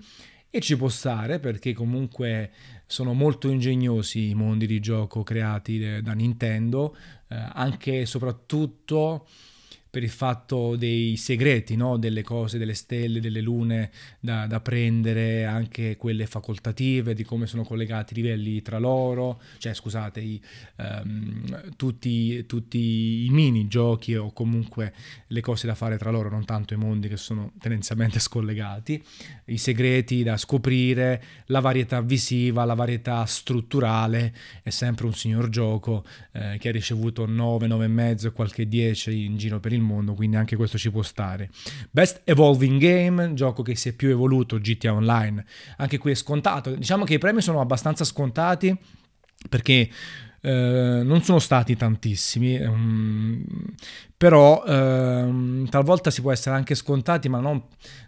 e 0.50 0.62
ci 0.62 0.78
può 0.78 0.88
stare 0.88 1.40
perché 1.40 1.74
comunque 1.74 2.52
sono 2.86 3.14
molto 3.14 3.50
ingegnosi 3.50 4.30
i 4.30 4.34
mondi 4.34 4.66
di 4.66 4.80
gioco 4.80 5.22
creati 5.22 6.02
da 6.02 6.14
Nintendo, 6.14 6.96
eh, 7.28 7.36
anche 7.54 8.02
e 8.02 8.06
soprattutto 8.06 9.28
per 9.90 10.04
il 10.04 10.10
fatto 10.10 10.76
dei 10.76 11.18
segreti, 11.18 11.76
no? 11.76 11.98
delle 11.98 12.22
cose, 12.22 12.60
delle 12.60 12.76
stelle, 12.76 13.20
delle 13.20 13.42
lune 13.42 13.90
da, 14.20 14.46
da, 14.46 14.60
prendere, 14.60 15.46
anche 15.46 15.98
quelle 15.98 16.28
facoltative, 16.28 17.16
di 17.16 17.24
come 17.24 17.48
sono 17.48 17.64
collegati 17.64 18.14
i 18.14 18.22
livelli 18.22 18.62
tra 18.62 18.78
loro, 18.78 19.42
cioè 19.58 19.74
scusate, 19.74 20.20
i, 20.20 20.40
um, 20.76 21.76
tutti, 21.76 22.46
tutti, 22.46 23.26
i 23.26 23.30
mini 23.32 23.68
giochi 23.68 24.16
o 24.16 24.32
comunque 24.32 24.94
le 25.28 25.42
cose 25.42 25.66
da 25.66 25.74
fare 25.74 25.98
tra 25.98 26.12
loro, 26.12 26.30
non 26.30 26.46
tanto 26.46 26.76
i 26.76 26.78
mondi 26.78 27.08
che 27.08 27.18
sono 27.18 27.54
tendenzialmente 27.60 28.20
scollegati, 28.22 29.04
i 29.46 29.58
segreti 29.58 30.22
da 30.22 30.38
scoprire, 30.38 31.24
la 31.48 31.62
varietà 31.62 32.02
visiva, 32.02 32.64
la 32.64 32.76
varietà 32.76 33.26
strutturale, 33.26 34.36
è 34.62 34.70
sempre 34.70 35.08
un 35.08 35.14
signor 35.14 35.50
gioco 35.50 36.06
eh, 36.34 36.58
che 36.60 36.70
ha 36.70 36.72
ricevuto 36.72 37.26
9, 37.26 37.68
9,5 37.68 38.28
e 38.28 38.32
qualche 38.32 38.68
10 38.68 39.26
in 39.26 39.38
giro 39.38 39.60
per 39.60 39.74
il 39.74 39.79
il 39.80 39.86
mondo, 39.86 40.14
quindi 40.14 40.36
anche 40.36 40.56
questo 40.56 40.78
ci 40.78 40.92
può 40.92 41.02
stare. 41.02 41.50
Best 41.92 42.22
Evolving 42.26 42.80
Game, 42.80 43.34
gioco 43.34 43.64
che 43.64 43.76
si 43.76 43.90
è 43.90 43.94
più 43.94 44.10
evoluto, 44.10 44.60
GTA 44.60 44.94
Online, 44.94 45.46
anche 45.78 45.98
qui 45.98 46.12
è 46.12 46.16
scontato. 46.16 46.76
Diciamo 46.76 47.06
che 47.06 47.16
i 47.16 47.18
premi 47.18 47.42
sono 47.42 47.62
abbastanza 47.62 48.04
scontati 48.04 48.78
perché 49.48 49.90
eh, 50.42 51.02
non 51.04 51.22
sono 51.22 51.40
stati 51.40 51.76
tantissimi, 51.76 52.58
um, 52.62 53.44
però 54.16 54.64
eh, 54.66 55.64
talvolta 55.70 56.12
si 56.12 56.22
può 56.22 56.32
essere 56.32 56.56
anche 56.56 56.76
scontati, 56.76 57.28
ma 57.30 57.40
non, 57.40 57.62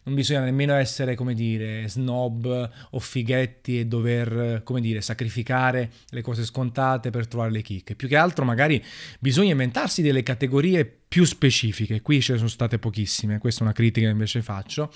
non, 0.04 0.16
bisogna 0.16 0.42
nemmeno 0.42 0.74
essere, 0.74 1.16
come 1.16 1.34
dire, 1.34 1.88
snob 1.88 2.70
o 2.92 3.00
fighetti 3.00 3.80
e 3.80 3.86
dover, 3.86 4.62
come 4.64 4.82
dire, 4.82 5.02
sacrificare 5.02 5.92
le 6.10 6.22
cose 6.22 6.46
scontate 6.46 7.10
per 7.10 7.28
trovare 7.28 7.52
le 7.52 7.62
chicche. 7.62 7.96
Più 7.96 8.08
che 8.08 8.16
altro 8.18 8.46
magari 8.46 8.84
bisogna 9.20 9.52
inventarsi 9.52 10.02
delle 10.02 10.24
categorie 10.24 10.86
più 10.86 11.26
specifiche, 11.26 12.02
qui 12.02 12.22
ce 12.22 12.34
ne 12.34 12.38
sono 12.38 12.50
state 12.50 12.80
pochissime, 12.80 13.38
questa 13.38 13.62
è 13.62 13.64
una 13.64 13.74
critica 13.74 14.06
che 14.06 14.12
invece 14.14 14.42
faccio 14.42 14.92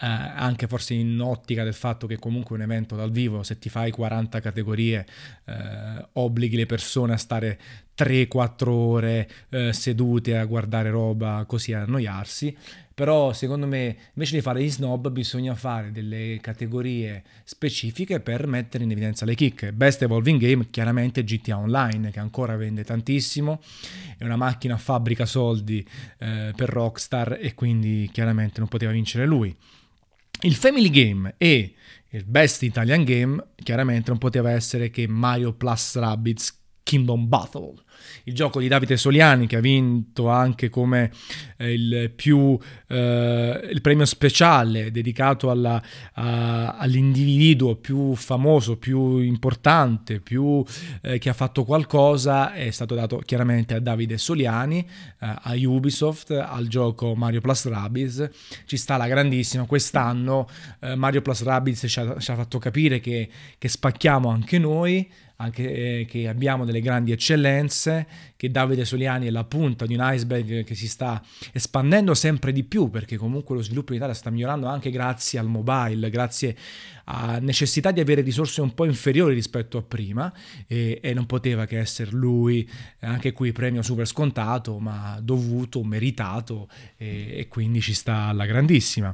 eh, 0.00 0.06
anche 0.06 0.68
forse 0.68 0.94
in 0.94 1.20
ottica 1.20 1.64
del 1.64 1.74
fatto 1.74 2.06
che 2.06 2.18
comunque 2.18 2.54
un 2.54 2.62
evento 2.62 2.94
dal 2.94 3.10
vivo, 3.10 3.42
se 3.42 3.58
ti 3.58 3.68
fai 3.68 3.90
40 3.90 4.40
categorie, 4.40 5.04
eh, 5.44 6.06
obblighi 6.12 6.56
le 6.56 6.66
persone 6.66 7.14
a 7.14 7.16
stare 7.16 7.58
3-4 7.96 8.68
ore 8.68 9.28
eh, 9.48 9.72
sedute 9.72 10.36
a 10.36 10.44
guardare 10.44 10.90
roba 10.90 11.44
così 11.48 11.72
a 11.72 11.82
annoiarsi. 11.82 12.56
Però 12.94 13.32
secondo 13.32 13.66
me 13.66 13.96
invece 14.14 14.34
di 14.34 14.40
fare 14.40 14.62
gli 14.62 14.70
snob 14.70 15.08
bisogna 15.10 15.54
fare 15.54 15.92
delle 15.92 16.38
categorie 16.40 17.22
specifiche 17.44 18.18
per 18.18 18.46
mettere 18.48 18.84
in 18.84 18.90
evidenza 18.90 19.24
le 19.24 19.34
chicche. 19.34 19.72
Best 19.72 20.02
Evolving 20.02 20.40
Game 20.40 20.70
chiaramente 20.70 21.22
GTA 21.22 21.58
Online 21.58 22.10
che 22.10 22.18
ancora 22.18 22.56
vende 22.56 22.82
tantissimo, 22.84 23.60
è 24.16 24.24
una 24.24 24.36
macchina 24.36 24.76
fabbrica 24.76 25.26
soldi 25.26 25.86
eh, 26.18 26.52
per 26.56 26.68
Rockstar 26.68 27.38
e 27.40 27.54
quindi 27.54 28.08
chiaramente 28.12 28.58
non 28.58 28.68
poteva 28.68 28.90
vincere 28.90 29.26
lui. 29.26 29.56
Il 30.42 30.54
Family 30.54 30.90
Game 30.90 31.34
e 31.36 31.74
il 32.10 32.24
Best 32.24 32.62
Italian 32.62 33.04
Game 33.04 33.44
chiaramente 33.56 34.10
non 34.10 34.18
poteva 34.18 34.50
essere 34.50 34.88
che 34.90 35.08
Mario 35.08 35.52
Plus 35.52 35.96
Rabbids 35.96 36.57
Kingdom 36.88 37.28
Battle 37.28 37.74
il 38.24 38.34
gioco 38.34 38.60
di 38.60 38.68
Davide 38.68 38.96
Soliani 38.96 39.46
che 39.46 39.56
ha 39.56 39.60
vinto 39.60 40.28
anche 40.28 40.68
come 40.68 41.10
eh, 41.56 41.72
il, 41.72 42.12
più, 42.14 42.58
eh, 42.86 43.68
il 43.70 43.80
premio 43.80 44.04
speciale 44.04 44.90
dedicato 44.90 45.50
alla, 45.50 45.82
a, 46.14 46.76
all'individuo 46.76 47.76
più 47.76 48.14
famoso, 48.14 48.76
più 48.76 49.18
importante, 49.18 50.20
più 50.20 50.62
eh, 51.00 51.18
che 51.18 51.28
ha 51.28 51.32
fatto 51.32 51.64
qualcosa 51.64 52.52
è 52.52 52.70
stato 52.70 52.94
dato 52.94 53.18
chiaramente 53.18 53.74
a 53.74 53.80
Davide 53.80 54.18
Soliani, 54.18 54.80
eh, 54.80 54.86
a 55.18 55.54
Ubisoft, 55.54 56.30
al 56.30 56.68
gioco 56.68 57.14
Mario 57.14 57.40
Plus 57.40 57.66
Rabbids. 57.66 58.28
Ci 58.66 58.76
sta 58.76 58.96
la 58.96 59.06
grandissima. 59.06 59.64
Quest'anno 59.64 60.48
eh, 60.80 60.94
Mario 60.94 61.22
Plus 61.22 61.42
Rabbids 61.42 61.84
ci 61.88 62.00
ha, 62.00 62.18
ci 62.18 62.30
ha 62.30 62.34
fatto 62.34 62.58
capire 62.58 63.00
che, 63.00 63.28
che 63.56 63.68
spacchiamo 63.68 64.28
anche 64.28 64.58
noi 64.58 65.08
anche 65.40 66.00
eh, 66.00 66.04
che 66.06 66.26
abbiamo 66.26 66.64
delle 66.64 66.80
grandi 66.80 67.12
eccellenze, 67.12 68.06
che 68.38 68.52
Davide 68.52 68.84
Soliani 68.84 69.26
è 69.26 69.30
la 69.30 69.42
punta 69.42 69.84
di 69.84 69.94
un 69.94 70.00
iceberg 70.00 70.62
che 70.62 70.76
si 70.76 70.86
sta 70.86 71.20
espandendo 71.52 72.14
sempre 72.14 72.52
di 72.52 72.62
più, 72.62 72.88
perché 72.88 73.16
comunque 73.16 73.56
lo 73.56 73.62
sviluppo 73.62 73.90
in 73.90 73.96
Italia 73.96 74.14
sta 74.14 74.30
migliorando 74.30 74.68
anche 74.68 74.90
grazie 74.90 75.40
al 75.40 75.48
mobile, 75.48 76.08
grazie 76.08 76.56
a 77.10 77.38
necessità 77.40 77.90
di 77.90 77.98
avere 77.98 78.20
risorse 78.20 78.60
un 78.60 78.74
po' 78.74 78.84
inferiori 78.84 79.34
rispetto 79.34 79.76
a 79.78 79.82
prima 79.82 80.32
e, 80.68 81.00
e 81.02 81.14
non 81.14 81.26
poteva 81.26 81.64
che 81.64 81.78
essere 81.78 82.12
lui, 82.12 82.68
anche 83.00 83.32
qui 83.32 83.50
premio 83.50 83.82
super 83.82 84.06
scontato, 84.06 84.78
ma 84.78 85.18
dovuto, 85.20 85.82
meritato 85.82 86.68
e, 86.96 87.38
e 87.38 87.48
quindi 87.48 87.80
ci 87.80 87.92
sta 87.92 88.26
alla 88.26 88.46
grandissima. 88.46 89.12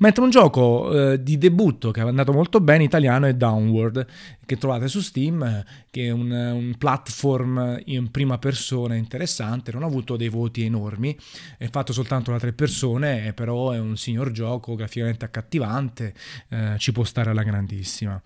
Mentre 0.00 0.22
un 0.22 0.28
gioco 0.28 1.12
eh, 1.12 1.22
di 1.22 1.38
debutto 1.38 1.92
che 1.92 2.02
è 2.02 2.04
andato 2.04 2.32
molto 2.32 2.60
bene 2.60 2.84
italiano 2.84 3.24
è 3.24 3.32
Downward, 3.32 4.06
che 4.44 4.58
trovate 4.58 4.86
su 4.86 5.00
Steam, 5.00 5.64
che 5.90 6.06
è 6.06 6.10
un, 6.10 6.30
un 6.30 6.74
platform 6.76 7.80
in 7.86 8.10
prima 8.10 8.36
persona 8.36 8.64
interessante, 8.74 9.72
non 9.72 9.82
ha 9.82 9.86
avuto 9.86 10.16
dei 10.16 10.28
voti 10.28 10.64
enormi, 10.64 11.16
è 11.58 11.68
fatto 11.68 11.92
soltanto 11.92 12.30
da 12.30 12.38
tre 12.38 12.52
persone, 12.52 13.32
però 13.32 13.70
è 13.70 13.78
un 13.78 13.96
signor 13.96 14.30
gioco 14.32 14.74
graficamente 14.74 15.24
accattivante, 15.24 16.14
eh, 16.48 16.74
ci 16.78 16.92
può 16.92 17.04
stare 17.04 17.30
alla 17.30 17.42
grandissima. 17.42 18.20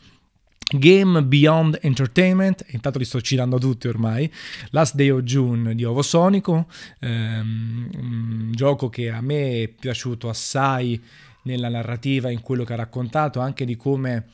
Game 0.73 1.25
Beyond 1.25 1.79
Entertainment, 1.83 2.65
intanto 2.69 2.99
li 2.99 3.05
sto 3.05 3.21
citando 3.21 3.59
tutti 3.59 3.89
ormai, 3.89 4.33
Last 4.71 4.95
Day 4.95 5.11
of 5.11 5.23
June 5.23 5.75
di 5.75 5.85
Ovo 5.85 6.03
Sonico, 6.03 6.67
ehm, 7.01 7.91
un 7.97 8.53
gioco 8.53 8.89
che 8.89 9.11
a 9.11 9.21
me 9.21 9.63
è 9.63 9.69
piaciuto 9.69 10.29
assai 10.29 11.03
nella 11.43 11.69
narrativa, 11.69 12.31
in 12.31 12.41
quello 12.41 12.65
che 12.65 12.75
ha 12.75 12.77
raccontato, 12.77 13.41
anche 13.41 13.65
di 13.65 13.77
come 13.77 14.27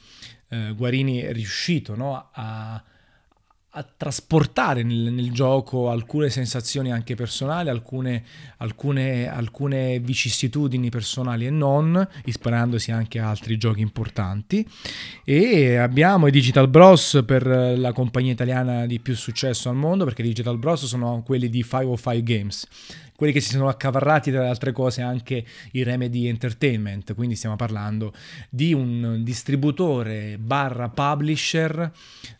eh, 0.48 0.74
Guarini 0.76 1.20
è 1.20 1.32
riuscito 1.32 1.96
no, 1.96 2.28
a 2.32 2.82
trasportare 3.82 4.82
nel, 4.82 5.12
nel, 5.12 5.32
gioco 5.32 5.90
alcune 5.90 6.30
sensazioni 6.30 6.92
anche 6.92 7.14
personali, 7.14 7.68
alcune, 7.68 8.24
alcune, 8.58 9.28
alcune, 9.28 9.98
vicissitudini 10.00 10.88
personali 10.88 11.46
e 11.46 11.50
non, 11.50 12.06
ispirandosi 12.24 12.90
anche 12.90 13.18
a 13.18 13.28
altri 13.28 13.56
giochi 13.56 13.80
importanti. 13.80 14.66
E 15.24 15.76
abbiamo 15.76 16.26
i 16.26 16.30
Digital 16.30 16.68
Bros 16.68 17.22
per 17.26 17.46
la 17.46 17.92
compagnia 17.92 18.32
italiana 18.32 18.86
di 18.86 19.00
più 19.00 19.14
successo 19.14 19.68
al 19.68 19.76
mondo, 19.76 20.04
perché 20.04 20.22
i 20.22 20.26
Digital 20.26 20.58
Bros 20.58 20.84
sono 20.86 21.22
quelli 21.24 21.48
di 21.48 21.62
505 21.62 22.22
Games 22.22 22.66
quelli 23.16 23.32
che 23.32 23.40
si 23.40 23.50
sono 23.50 23.68
accavarrati 23.68 24.30
tra 24.30 24.42
le 24.42 24.48
altre 24.48 24.72
cose 24.72 25.02
anche 25.02 25.44
i 25.72 25.82
Remedy 25.82 26.26
Entertainment, 26.26 27.14
quindi 27.14 27.34
stiamo 27.34 27.56
parlando 27.56 28.12
di 28.48 28.72
un 28.72 29.22
distributore 29.24 30.38
barra 30.38 30.88
publisher 30.88 31.90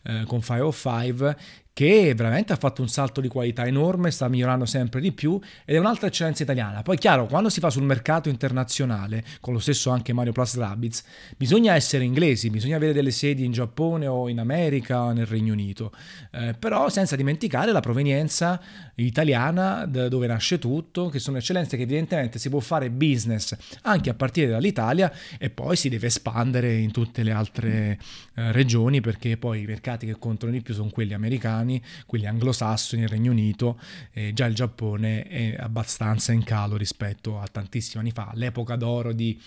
eh, 0.03 0.23
con 0.25 0.41
505 0.41 1.37
che 1.77 2.15
veramente 2.15 2.53
ha 2.53 2.55
fatto 2.55 2.81
un 2.81 2.89
salto 2.89 3.21
di 3.21 3.27
qualità 3.27 3.63
enorme, 3.67 4.09
sta 4.09 4.27
migliorando 4.27 4.65
sempre 4.65 4.99
di 4.99 5.11
più 5.11 5.39
ed 5.63 5.75
è 5.75 5.77
un'altra 5.77 6.07
eccellenza 6.07 6.41
italiana. 6.41 6.81
Poi 6.81 6.97
chiaro, 6.97 7.27
quando 7.27 7.49
si 7.49 7.59
fa 7.59 7.69
sul 7.69 7.83
mercato 7.83 8.29
internazionale, 8.29 9.23
con 9.41 9.53
lo 9.53 9.59
stesso 9.59 9.91
anche 9.91 10.11
Mario 10.11 10.31
Plus 10.31 10.57
Rabbids, 10.57 11.03
bisogna 11.37 11.75
essere 11.75 12.03
inglesi, 12.03 12.49
bisogna 12.49 12.77
avere 12.77 12.93
delle 12.93 13.11
sedi 13.11 13.45
in 13.45 13.51
Giappone 13.51 14.07
o 14.07 14.27
in 14.27 14.39
America 14.39 15.03
o 15.03 15.11
nel 15.11 15.27
Regno 15.27 15.53
Unito, 15.53 15.91
eh, 16.31 16.55
però 16.57 16.89
senza 16.89 17.15
dimenticare 17.15 17.71
la 17.71 17.79
provenienza 17.79 18.59
italiana 18.95 19.85
da 19.85 20.07
dove 20.07 20.25
nasce 20.25 20.57
tutto, 20.57 21.09
che 21.09 21.19
sono 21.19 21.37
eccellenze 21.37 21.77
che 21.77 21.83
evidentemente 21.83 22.39
si 22.39 22.49
può 22.49 22.59
fare 22.59 22.89
business 22.89 23.55
anche 23.83 24.09
a 24.09 24.15
partire 24.15 24.47
dall'Italia 24.47 25.13
e 25.37 25.51
poi 25.51 25.75
si 25.75 25.89
deve 25.89 26.07
espandere 26.07 26.73
in 26.73 26.89
tutte 26.89 27.21
le 27.21 27.31
altre 27.31 27.99
eh, 28.33 28.51
regioni 28.51 28.99
perché 28.99 29.37
poi 29.37 29.61
i 29.61 29.65
mercati 29.67 30.07
che 30.07 30.17
contano 30.17 30.51
di 30.51 30.61
più 30.61 30.73
sono 30.73 30.89
quelli 30.89 31.13
americani 31.13 31.65
americani, 31.67 31.81
quelli 32.05 32.25
anglosassoni, 32.25 33.03
il 33.03 33.09
Regno 33.09 33.31
Unito, 33.31 33.79
eh, 34.13 34.33
già 34.33 34.45
il 34.45 34.55
Giappone 34.55 35.23
è 35.23 35.55
abbastanza 35.59 36.31
in 36.31 36.43
calo 36.43 36.77
rispetto 36.77 37.39
a 37.39 37.47
tantissimi 37.47 38.01
anni 38.01 38.11
fa, 38.11 38.31
l'epoca 38.33 38.75
d'oro 38.75 39.11
di 39.11 39.39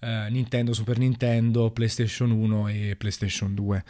Uh, 0.00 0.30
Nintendo, 0.30 0.72
Super 0.72 0.96
Nintendo, 0.96 1.72
PlayStation 1.72 2.30
1 2.30 2.68
e 2.68 2.94
PlayStation 2.96 3.52
2. 3.52 3.84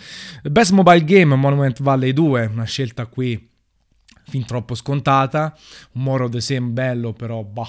Best 0.44 0.70
Mobile 0.72 1.04
Game 1.04 1.34
Monument 1.34 1.82
Valley 1.82 2.14
2, 2.14 2.46
una 2.46 2.64
scelta 2.64 3.04
qui 3.04 3.47
fin 4.28 4.44
troppo 4.44 4.74
scontata. 4.74 5.56
Un 5.92 6.02
More 6.02 6.24
of 6.24 6.30
the 6.30 6.40
Same 6.40 6.68
bello, 6.68 7.12
però 7.12 7.42
boh, 7.42 7.68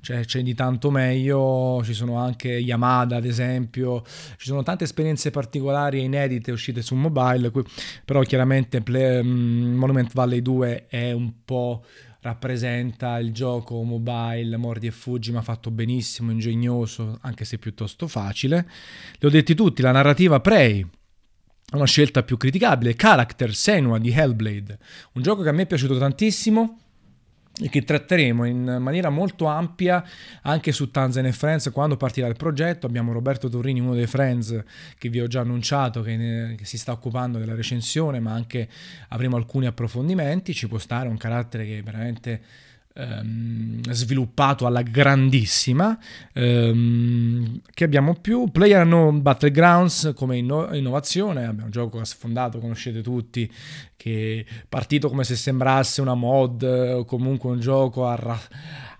cioè, 0.00 0.24
c'è 0.24 0.42
di 0.42 0.54
tanto 0.54 0.90
meglio. 0.90 1.80
Ci 1.84 1.94
sono 1.94 2.16
anche 2.16 2.48
Yamada, 2.48 3.16
ad 3.16 3.24
esempio. 3.24 4.02
Ci 4.04 4.46
sono 4.46 4.62
tante 4.62 4.84
esperienze 4.84 5.30
particolari 5.30 6.00
e 6.00 6.02
inedite 6.02 6.52
uscite 6.52 6.82
su 6.82 6.94
mobile. 6.94 7.50
Però 8.04 8.22
chiaramente 8.22 8.80
Play, 8.80 9.20
um, 9.20 9.74
Monument 9.76 10.12
Valley 10.12 10.42
2 10.42 10.86
è 10.88 11.12
un 11.12 11.32
po' 11.44 11.84
rappresenta 12.22 13.18
il 13.18 13.32
gioco 13.32 13.82
mobile 13.82 14.56
Mordi 14.58 14.86
e 14.86 14.90
Fuggi, 14.90 15.32
ma 15.32 15.40
fatto 15.40 15.70
benissimo, 15.70 16.30
ingegnoso, 16.30 17.18
anche 17.22 17.44
se 17.44 17.58
piuttosto 17.58 18.06
facile. 18.08 18.68
Li 19.18 19.26
ho 19.26 19.30
detti 19.30 19.54
tutti, 19.54 19.80
la 19.80 19.92
narrativa 19.92 20.38
Prey, 20.40 20.86
una 21.72 21.86
scelta 21.86 22.22
più 22.22 22.36
criticabile, 22.36 22.94
Character 22.94 23.54
Senua 23.54 23.98
di 23.98 24.10
Hellblade, 24.10 24.78
un 25.12 25.22
gioco 25.22 25.42
che 25.42 25.48
a 25.48 25.52
me 25.52 25.62
è 25.62 25.66
piaciuto 25.66 25.98
tantissimo 25.98 26.78
e 27.62 27.68
che 27.68 27.82
tratteremo 27.82 28.44
in 28.44 28.78
maniera 28.80 29.10
molto 29.10 29.46
ampia 29.46 30.02
anche 30.42 30.72
su 30.72 30.90
Tanzan 30.90 31.26
e 31.26 31.32
Friends 31.32 31.70
quando 31.72 31.96
partirà 31.96 32.26
il 32.26 32.36
progetto. 32.36 32.86
Abbiamo 32.86 33.12
Roberto 33.12 33.48
Torrini, 33.48 33.80
uno 33.80 33.94
dei 33.94 34.06
Friends 34.06 34.64
che 34.96 35.08
vi 35.08 35.20
ho 35.20 35.26
già 35.26 35.40
annunciato 35.40 36.00
che, 36.00 36.16
ne, 36.16 36.54
che, 36.56 36.64
si 36.64 36.78
sta 36.78 36.92
occupando 36.92 37.38
della 37.38 37.54
recensione, 37.54 38.18
ma 38.18 38.32
anche 38.32 38.68
avremo 39.08 39.36
alcuni 39.36 39.66
approfondimenti. 39.66 40.54
Ci 40.54 40.68
può 40.68 40.78
stare 40.78 41.08
un 41.08 41.16
carattere 41.16 41.66
che 41.66 41.82
veramente 41.82 42.40
ehm, 42.94 43.80
sviluppato 43.90 44.66
alla 44.66 44.82
grandissima 44.82 45.98
ehm, 46.32 47.60
che 47.72 47.84
abbiamo 47.84 48.14
più 48.14 48.50
Player 48.50 48.84
No 48.84 49.12
Battlegrounds 49.12 50.12
come 50.14 50.38
inno- 50.38 50.74
innovazione 50.74 51.44
abbiamo 51.44 51.66
un 51.66 51.70
gioco 51.70 52.02
sfondato 52.04 52.58
conoscete 52.58 53.02
tutti 53.02 53.50
che 53.96 54.44
è 54.46 54.52
partito 54.68 55.08
come 55.08 55.24
se 55.24 55.36
sembrasse 55.36 56.00
una 56.00 56.14
mod 56.14 56.62
o 56.62 57.04
comunque 57.04 57.50
un 57.50 57.60
gioco 57.60 58.06
arra- 58.06 58.40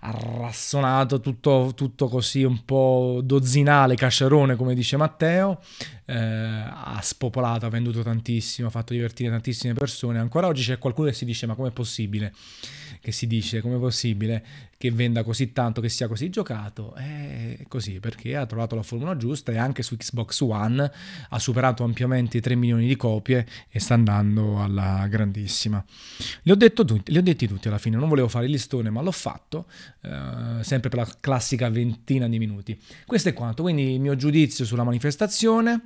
arrassonato 0.01 1.19
tutto, 1.19 1.71
tutto, 1.75 2.07
così 2.07 2.43
un 2.43 2.65
po' 2.65 3.19
dozzinale 3.23 3.95
casciarone 3.95 4.55
come 4.55 4.73
dice 4.73 4.97
Matteo 4.97 5.59
eh, 6.05 6.15
ha 6.15 6.99
spopolato 7.01 7.65
ha 7.65 7.69
venduto 7.69 8.01
tantissimo 8.01 8.67
ha 8.67 8.71
fatto 8.71 8.93
divertire 8.93 9.29
tantissime 9.29 9.73
persone. 9.73 10.19
Ancora 10.19 10.47
oggi 10.47 10.63
c'è 10.63 10.77
qualcuno 10.77 11.07
che 11.07 11.13
si 11.13 11.25
dice 11.25 11.45
ma 11.45 11.55
com'è 11.55 11.71
possibile? 11.71 12.33
Che 12.99 13.11
si 13.11 13.27
dice 13.27 13.61
come 13.61 13.75
è 13.75 13.79
possibile 13.79 14.43
che 14.81 14.89
venda 14.89 15.23
così 15.23 15.53
tanto, 15.53 15.79
che 15.79 15.89
sia 15.89 16.07
così 16.07 16.31
giocato, 16.31 16.95
è 16.95 17.59
così 17.67 17.99
perché 17.99 18.35
ha 18.35 18.47
trovato 18.47 18.73
la 18.73 18.81
formula 18.81 19.15
giusta 19.15 19.51
e 19.51 19.57
anche 19.57 19.83
su 19.83 19.95
Xbox 19.95 20.39
One 20.41 20.91
ha 21.29 21.37
superato 21.37 21.83
ampiamente 21.83 22.37
i 22.37 22.41
3 22.41 22.55
milioni 22.55 22.87
di 22.87 22.95
copie 22.95 23.45
e 23.69 23.79
sta 23.79 23.93
andando 23.93 24.59
alla 24.59 25.05
grandissima. 25.07 25.85
Li 26.41 26.51
ho, 26.51 26.55
detto 26.55 26.83
tutti, 26.83 27.11
li 27.11 27.19
ho 27.19 27.21
detti 27.21 27.47
tutti 27.47 27.67
alla 27.67 27.77
fine, 27.77 27.97
non 27.97 28.09
volevo 28.09 28.27
fare 28.27 28.45
il 28.45 28.51
listone 28.51 28.89
ma 28.89 29.01
l'ho 29.01 29.11
fatto, 29.11 29.67
eh, 30.01 30.63
sempre 30.63 30.89
per 30.89 30.97
la 30.97 31.17
classica 31.19 31.69
ventina 31.69 32.27
di 32.27 32.39
minuti. 32.39 32.75
Questo 33.05 33.29
è 33.29 33.33
quanto, 33.33 33.61
quindi 33.61 33.93
il 33.93 33.99
mio 33.99 34.15
giudizio 34.15 34.65
sulla 34.65 34.83
manifestazione 34.83 35.81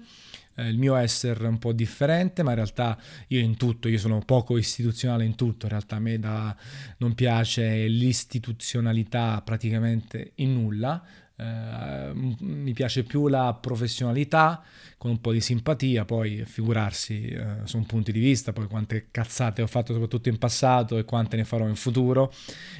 eh, 0.55 0.67
il 0.67 0.77
mio 0.77 0.95
essere 0.95 1.47
un 1.47 1.59
po' 1.59 1.73
differente, 1.73 2.43
ma 2.43 2.51
in 2.51 2.55
realtà 2.55 2.97
io 3.27 3.39
in 3.39 3.57
tutto, 3.57 3.87
io 3.87 3.99
sono 3.99 4.19
poco 4.19 4.57
istituzionale 4.57 5.25
in 5.25 5.35
tutto, 5.35 5.65
in 5.65 5.71
realtà 5.71 5.97
a 5.97 5.99
me 5.99 6.19
da, 6.19 6.55
non 6.97 7.13
piace 7.13 7.87
l'istituzionalità 7.87 9.41
praticamente 9.43 10.31
in 10.35 10.53
nulla, 10.53 11.03
eh, 11.37 12.11
mi 12.13 12.71
piace 12.71 13.03
più 13.03 13.27
la 13.27 13.53
professionalità 13.59 14.63
con 14.97 15.11
un 15.11 15.19
po' 15.19 15.33
di 15.33 15.41
simpatia, 15.41 16.05
poi 16.05 16.45
figurarsi 16.45 17.27
eh, 17.27 17.45
sono 17.65 17.83
punti 17.83 18.13
di 18.13 18.19
vista, 18.19 18.53
poi 18.53 18.67
quante 18.67 19.07
cazzate 19.11 19.61
ho 19.61 19.67
fatto 19.67 19.91
soprattutto 19.91 20.29
in 20.29 20.37
passato 20.37 20.97
e 20.97 21.03
quante 21.03 21.35
ne 21.35 21.43
farò 21.43 21.67
in 21.67 21.75
futuro. 21.75 22.33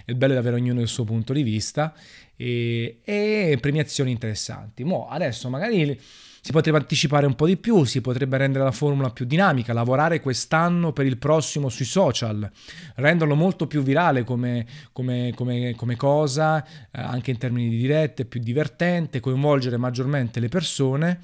Il 0.06 0.16
bello 0.16 0.34
è 0.34 0.38
avere 0.38 0.56
ognuno 0.56 0.80
il 0.80 0.88
suo 0.88 1.04
punto 1.04 1.34
di 1.34 1.44
vista 1.44 1.94
e, 2.38 3.02
e 3.04 3.58
premiazioni 3.60 4.12
interessanti. 4.12 4.86
Mo 4.86 5.08
adesso 5.10 5.50
magari 5.50 6.00
si 6.46 6.52
potrebbe 6.52 6.78
anticipare 6.78 7.26
un 7.26 7.34
po' 7.34 7.48
di 7.48 7.58
più, 7.58 7.86
si 7.86 8.02
potrebbe 8.02 8.38
rendere 8.38 8.64
la 8.64 8.72
formula 8.72 9.10
più 9.10 9.26
dinamica, 9.26 9.74
lavorare 9.74 10.20
quest'anno 10.20 10.94
per 10.94 11.08
il 11.08 11.18
prossimo 11.18 11.70
sui 11.70 11.86
social, 11.86 12.48
renderlo 12.98 13.34
molto 13.34 13.66
più 13.66 13.82
virale 13.82 14.24
come, 14.24 14.64
come, 14.92 15.34
come, 15.36 15.74
come 15.76 15.96
cosa, 15.96 16.64
eh, 16.64 17.02
anche 17.02 17.32
in 17.32 17.40
termini 17.40 17.70
di 17.70 17.78
dirette, 17.78 18.26
più 18.26 18.40
divertente, 18.40 19.22
coinvolgere 19.22 19.78
maggiormente 19.78 20.40
le 20.40 20.48
persone 20.48 21.22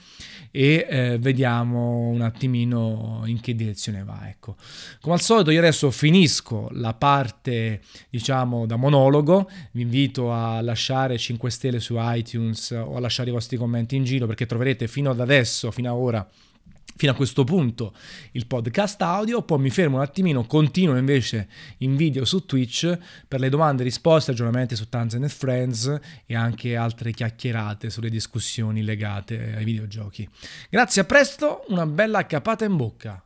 e 0.49 0.88
eh, 0.89 1.17
vediamo 1.19 1.99
un 2.07 2.21
attimino 2.21 3.21
in 3.25 3.39
che 3.41 3.53
direzione 3.53 4.03
va. 4.03 4.27
Ecco. 4.27 4.55
Come 5.01 5.13
al 5.13 5.21
solito 5.21 5.51
io 5.51 5.60
adesso 5.60 5.91
finisco 5.91 6.67
la 6.71 6.95
parte 6.95 7.81
diciamo 8.10 8.65
da 8.65 8.75
monologo, 8.75 9.47
vi 9.73 9.84
invito 9.84 10.34
a 10.34 10.60
lasciare 10.62 11.19
5 11.19 11.51
stelle 11.51 11.79
su 11.79 11.93
iTunes 11.99 12.71
o 12.71 12.95
a 12.95 12.99
lasciare 12.99 13.29
i 13.29 13.34
vostri 13.34 13.55
commenti 13.55 13.95
in 13.95 14.03
giro 14.03 14.25
perché 14.25 14.47
troverete 14.47 14.88
fino 14.88 15.10
ad 15.12 15.19
adesso, 15.19 15.71
fino 15.71 15.91
ad 15.91 15.97
ora 15.97 16.30
fino 17.02 17.13
a 17.13 17.15
questo 17.15 17.43
punto 17.43 17.95
il 18.34 18.45
podcast 18.45 19.02
audio, 19.02 19.41
poi 19.41 19.58
mi 19.58 19.71
fermo 19.71 19.95
un 19.95 20.04
attimino, 20.04 20.45
continuo 20.45 20.97
invece 20.97 21.47
in 21.80 21.95
video 21.95 22.26
su 22.26 22.45
Twitch 22.45 22.95
per 23.28 23.39
le 23.39 23.50
domande, 23.50 23.82
risposte, 23.82 24.30
aggiornamenti 24.30 24.76
su 24.76 24.88
Tanzan 24.88 25.28
Friends 25.28 26.00
e 26.28 26.36
anche 26.36 26.76
altre 26.76 27.12
chiacchierate 27.12 27.89
sulle 27.89 28.10
discussioni 28.10 28.84
legate 28.84 29.56
ai 29.56 29.63
videogiochi. 29.63 30.30
Grazie, 30.69 31.02
a 31.02 31.06
presto, 31.06 31.63
una 31.69 31.88
bella 31.88 32.28
capata 32.28 32.65
in 32.65 32.76
bocca. 32.76 33.24